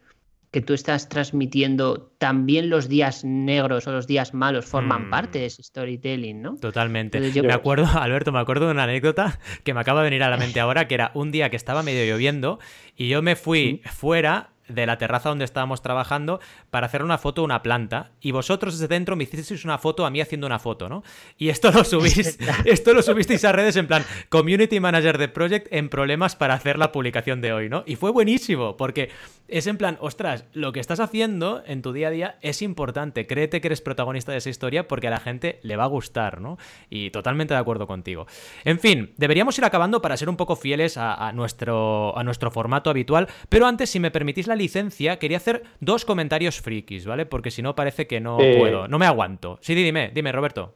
[0.54, 5.10] que tú estás transmitiendo, también los días negros o los días malos forman mm.
[5.10, 6.58] parte de ese storytelling, ¿no?
[6.58, 7.32] Totalmente.
[7.32, 7.43] yo...
[7.43, 10.38] Me acuerdo, Alberto, me acuerdo de una anécdota que me acaba de venir a la
[10.38, 12.60] mente ahora, que era un día que estaba medio lloviendo
[12.95, 16.39] y yo me fui fuera de la terraza donde estábamos trabajando
[16.70, 20.06] para hacer una foto a una planta y vosotros desde dentro me hicisteis una foto
[20.06, 21.04] a mí haciendo una foto, ¿no?
[21.38, 25.68] Y esto lo subís, esto lo subisteis a redes en plan Community Manager de Project
[25.72, 27.84] en problemas para hacer la publicación de hoy, ¿no?
[27.86, 29.10] Y fue buenísimo porque
[29.54, 33.28] es en plan, ostras, lo que estás haciendo en tu día a día es importante,
[33.28, 36.41] créete que eres protagonista de esa historia porque a la gente le va a gustar,
[36.41, 36.58] ¿no?
[36.89, 38.26] Y totalmente de acuerdo contigo.
[38.66, 42.89] En fin, deberíamos ir acabando para ser un poco fieles a, nuestro, a nuestro formato
[42.89, 47.28] habitual, pero antes, si me permitís la licencia, quería hacer dos comentarios frikis, ¿vale?
[47.28, 48.58] Porque si no parece que no eh.
[48.58, 49.60] puedo, no me aguanto.
[49.62, 50.74] Sí, dime, dime, Roberto.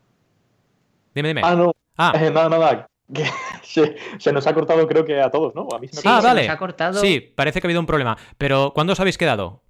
[1.15, 1.41] Dime, dime.
[1.43, 1.73] Ah, no.
[1.97, 2.13] Ah.
[2.15, 2.88] Eh, nada, nada.
[3.64, 5.68] se, nos ha cortado, creo que a todos, ¿no?
[5.74, 6.49] A mí se me ah, vale.
[6.49, 6.99] ha cortado.
[6.99, 8.18] Sí, parece que ha habido un problema.
[8.38, 9.62] Pero, ¿cuándo os habéis quedado?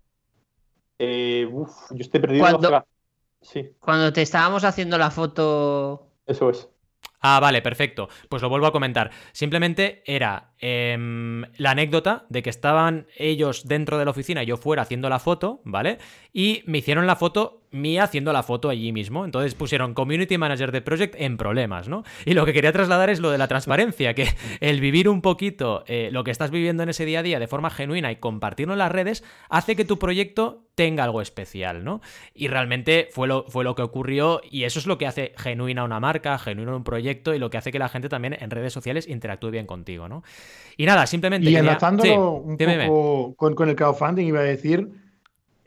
[1.00, 2.46] Eh, uf, yo estoy perdido.
[2.46, 2.86] Cuando,
[3.42, 3.70] sí.
[3.80, 6.10] cuando te estábamos haciendo la foto.
[6.26, 6.68] Eso es.
[7.20, 8.10] Ah, vale, perfecto.
[8.30, 9.12] Pues lo vuelvo a comentar.
[9.32, 14.58] Simplemente era em, la anécdota de que estaban ellos dentro de la oficina y yo
[14.58, 15.98] fuera haciendo la foto, ¿vale?
[16.34, 19.26] Y me hicieron la foto mía haciendo la foto allí mismo.
[19.26, 22.04] Entonces pusieron Community Manager de Project en problemas, ¿no?
[22.26, 24.28] Y lo que quería trasladar es lo de la transparencia, que
[24.60, 27.48] el vivir un poquito eh, lo que estás viviendo en ese día a día de
[27.48, 32.02] forma genuina y compartirlo en las redes hace que tu proyecto tenga algo especial, ¿no?
[32.36, 35.84] Y realmente fue lo, fue lo que ocurrió y eso es lo que hace genuina
[35.84, 38.74] una marca, genuina un proyecto y lo que hace que la gente también en redes
[38.74, 40.24] sociales interactúe bien contigo, ¿no?
[40.78, 41.50] Y nada, simplemente...
[41.50, 44.90] Y enlazándolo un poco con, con el crowdfunding iba a decir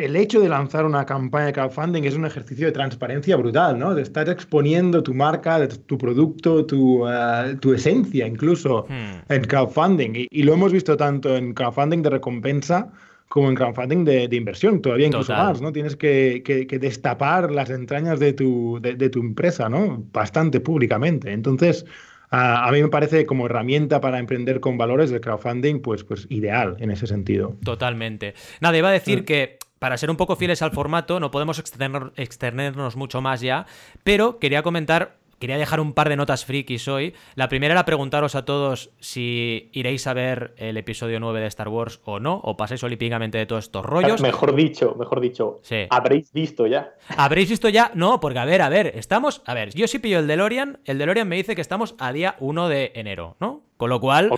[0.00, 3.94] el hecho de lanzar una campaña de crowdfunding es un ejercicio de transparencia brutal, ¿no?
[3.94, 9.32] De estar exponiendo tu marca, tu producto, tu, eh, tu esencia incluso hmm.
[9.32, 10.26] en crowdfunding.
[10.30, 12.90] Y, lo hemos visto tanto en crowdfunding de recompensa
[13.28, 15.70] como en crowdfunding de, inversión, todavía incluso más, ¿no?
[15.70, 16.42] Tienes que,
[16.80, 20.02] destapar las entrañas de tu, de, tu empresa, ¿no?
[20.12, 21.30] Bastante públicamente.
[21.30, 21.84] Entonces,
[22.30, 26.26] a, a, mí me parece como herramienta para emprender con valores el crowdfunding, pues, pues
[26.30, 27.56] ideal en ese sentido.
[27.64, 28.34] Totalmente.
[28.60, 29.24] Nada, iba a decir mm.
[29.24, 33.66] que para ser un poco fieles al formato, no podemos extendernos mucho más ya,
[34.04, 37.14] pero quería comentar Quería dejar un par de notas frikis hoy.
[37.34, 41.68] La primera era preguntaros a todos si iréis a ver el episodio 9 de Star
[41.68, 44.20] Wars o no, o pasáis olímpicamente de todos estos rollos.
[44.20, 45.58] Mejor dicho, mejor dicho.
[45.62, 45.86] Sí.
[45.88, 46.92] ¿Habréis visto ya?
[47.16, 47.90] ¿Habréis visto ya?
[47.94, 49.40] No, porque a ver, a ver, estamos.
[49.46, 50.80] A ver, yo sí pillo el DeLorean.
[50.84, 53.62] El DeLorean me dice que estamos a día 1 de enero, ¿no?
[53.78, 54.30] Con lo cual.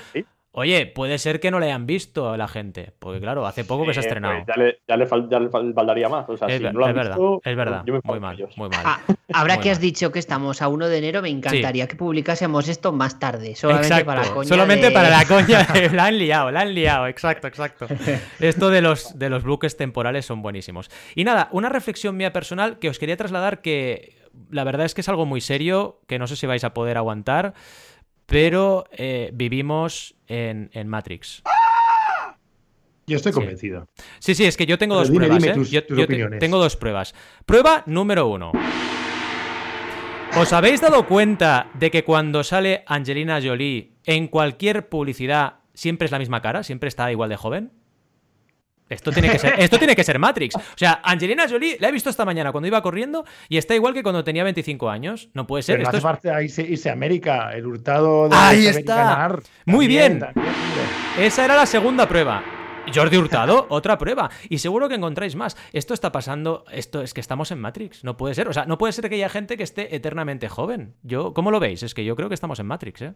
[0.55, 3.86] Oye, puede ser que no le hayan visto a la gente, porque claro, hace poco
[3.86, 4.44] que se ha estrenado.
[4.44, 6.28] Pues ya, le, faltaría más.
[6.28, 7.84] O sea, es, si no lo es verdad, es verdad.
[8.05, 8.82] muy mal, muy mal.
[8.84, 9.00] Ah,
[9.32, 12.92] ahora que has dicho que estamos a 1 de enero, me encantaría que publicásemos esto
[12.92, 13.55] más tarde.
[13.55, 14.48] Solamente para la coña.
[14.48, 15.66] Solamente para la coña.
[15.90, 17.86] la han liado, la han liado, exacto, exacto.
[18.38, 20.90] Esto de los, de los bloques temporales son buenísimos.
[21.14, 25.00] Y nada, una reflexión mía personal que os quería trasladar que la verdad es que
[25.00, 27.55] es algo muy serio, que no sé si vais a poder aguantar
[28.33, 31.43] pero eh, vivimos en, Matrix.
[33.07, 33.87] Yo estoy convencido.
[34.20, 35.45] Sí, sí, es que yo tengo dos pruebas.
[35.45, 35.55] ¿eh?
[35.70, 35.85] yo,
[36.39, 37.14] tengo dos pruebas.
[37.45, 38.53] Prueba número uno.
[40.39, 46.11] ¿Os habéis dado cuenta de que cuando sale Angelina Jolie en cualquier publicidad siempre es
[46.11, 46.62] la misma cara?
[46.62, 47.70] ¿Siempre está igual de joven?
[48.93, 50.57] Esto tiene, que ser, esto tiene que ser Matrix.
[50.57, 53.95] O sea, Angelina Jolie la he visto esta mañana cuando iba corriendo y está igual
[53.95, 55.30] que cuando tenía 25 años.
[55.34, 55.76] No puede ser.
[55.76, 59.40] Pero esto hace parte de irse, América, el hurtado de Ahí está.
[59.64, 60.24] Muy bien.
[61.18, 62.43] Esa era la segunda prueba.
[62.93, 64.30] Jordi Hurtado, otra prueba.
[64.49, 65.57] Y seguro que encontráis más.
[65.72, 68.05] Esto está pasando, esto es que estamos en Matrix.
[68.05, 68.49] No puede ser.
[68.49, 70.95] O sea, no puede ser que haya gente que esté eternamente joven.
[71.03, 71.82] Yo, ¿cómo lo veis?
[71.82, 73.14] Es que yo creo que estamos en Matrix, ¿eh?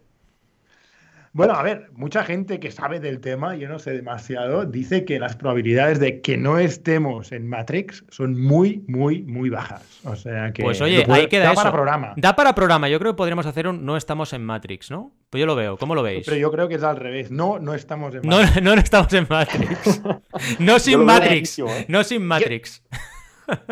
[1.36, 5.18] Bueno, a ver, mucha gente que sabe del tema, yo no sé demasiado, dice que
[5.18, 9.82] las probabilidades de que no estemos en Matrix son muy, muy, muy bajas.
[10.04, 10.62] O sea que.
[10.62, 12.14] Pues oye, ahí queda da para programa.
[12.16, 12.88] Da para programa.
[12.88, 15.12] Yo creo que podríamos hacer un no estamos en Matrix, ¿no?
[15.28, 15.76] Pues yo lo veo.
[15.76, 16.24] ¿Cómo lo veis?
[16.24, 17.30] Pero yo creo que es al revés.
[17.30, 18.56] No, no estamos en Matrix.
[18.62, 20.02] No, no, estamos en Matrix.
[20.58, 21.58] no sin Matrix.
[21.58, 21.84] ¿eh?
[21.88, 22.82] No sin Matrix.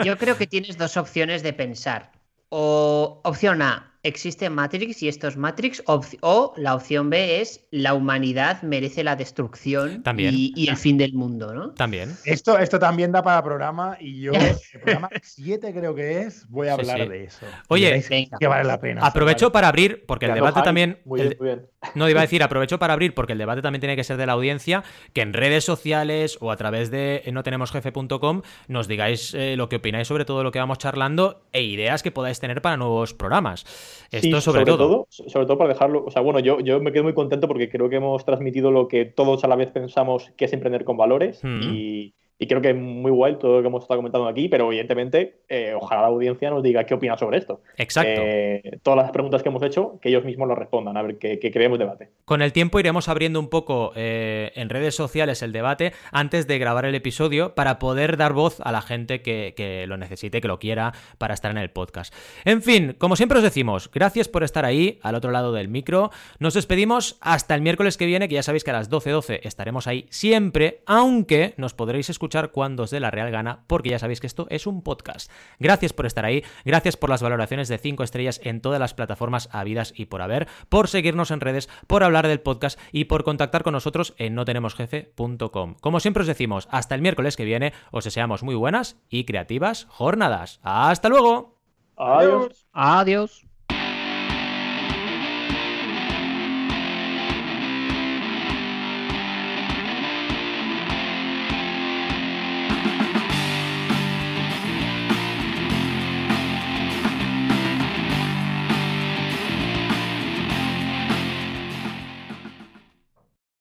[0.05, 2.13] yo creo que tienes dos opciones de pensar.
[2.51, 7.95] O opción A, existe Matrix y esto es Matrix, o la opción B es la
[7.95, 11.71] humanidad merece la destrucción Y, el fin del mundo, ¿no?
[11.73, 12.17] También.
[12.25, 14.33] Esto, esto también da para programa y yo,
[14.75, 17.47] el programa 7 creo que es, voy a hablar de eso.
[17.69, 18.05] Oye,
[18.39, 19.05] que vale la pena.
[19.05, 21.01] Aprovecho para abrir, porque el debate también...
[21.05, 21.67] Muy bien, muy bien.
[21.95, 24.25] No, iba a decir, aprovecho para abrir, porque el debate también tiene que ser de
[24.25, 29.69] la audiencia, que en redes sociales o a través de notenemosjefe.com nos digáis eh, lo
[29.69, 33.13] que opináis sobre todo lo que vamos charlando e ideas que podáis tener para nuevos
[33.13, 33.65] programas.
[34.11, 35.07] Esto sobre, todo.
[35.11, 36.05] Sobre todo para dejarlo.
[36.05, 38.89] O sea, bueno, yo, yo me quedo muy contento porque creo que hemos transmitido lo
[38.89, 41.41] que todos a la vez pensamos que es emprender con valores.
[41.43, 41.61] Hmm.
[41.63, 44.67] Y y creo que es muy guay todo lo que hemos estado comentando aquí, pero
[44.67, 47.63] evidentemente, eh, ojalá la audiencia nos diga qué opina sobre esto.
[47.77, 48.23] Exacto.
[48.23, 51.39] Eh, todas las preguntas que hemos hecho, que ellos mismos lo respondan, a ver qué,
[51.39, 52.11] creemos debate.
[52.25, 56.59] Con el tiempo iremos abriendo un poco eh, en redes sociales el debate antes de
[56.59, 60.49] grabar el episodio para poder dar voz a la gente que, que lo necesite, que
[60.49, 62.13] lo quiera para estar en el podcast.
[62.45, 66.11] En fin, como siempre os decimos, gracias por estar ahí, al otro lado del micro.
[66.41, 69.41] Nos despedimos hasta el miércoles que viene, que ya sabéis que a las 12.12 .12
[69.43, 73.99] estaremos ahí siempre, aunque nos podréis escuchar cuando os dé la real gana, porque ya
[73.99, 75.31] sabéis que esto es un podcast.
[75.59, 79.51] Gracias por estar ahí, gracias por las valoraciones de 5 estrellas en todas las plataformas
[79.53, 83.63] habidas y por haber, por seguirnos en redes, por hablar del podcast y por contactar
[83.63, 85.75] con nosotros en notenemosjefe.com.
[85.83, 89.87] Como siempre os decimos, hasta el miércoles que viene, os deseamos muy buenas y creativas
[89.91, 90.61] jornadas.
[90.63, 91.59] ¡Hasta luego!
[91.97, 92.67] Adiós.
[92.73, 93.54] Adiós.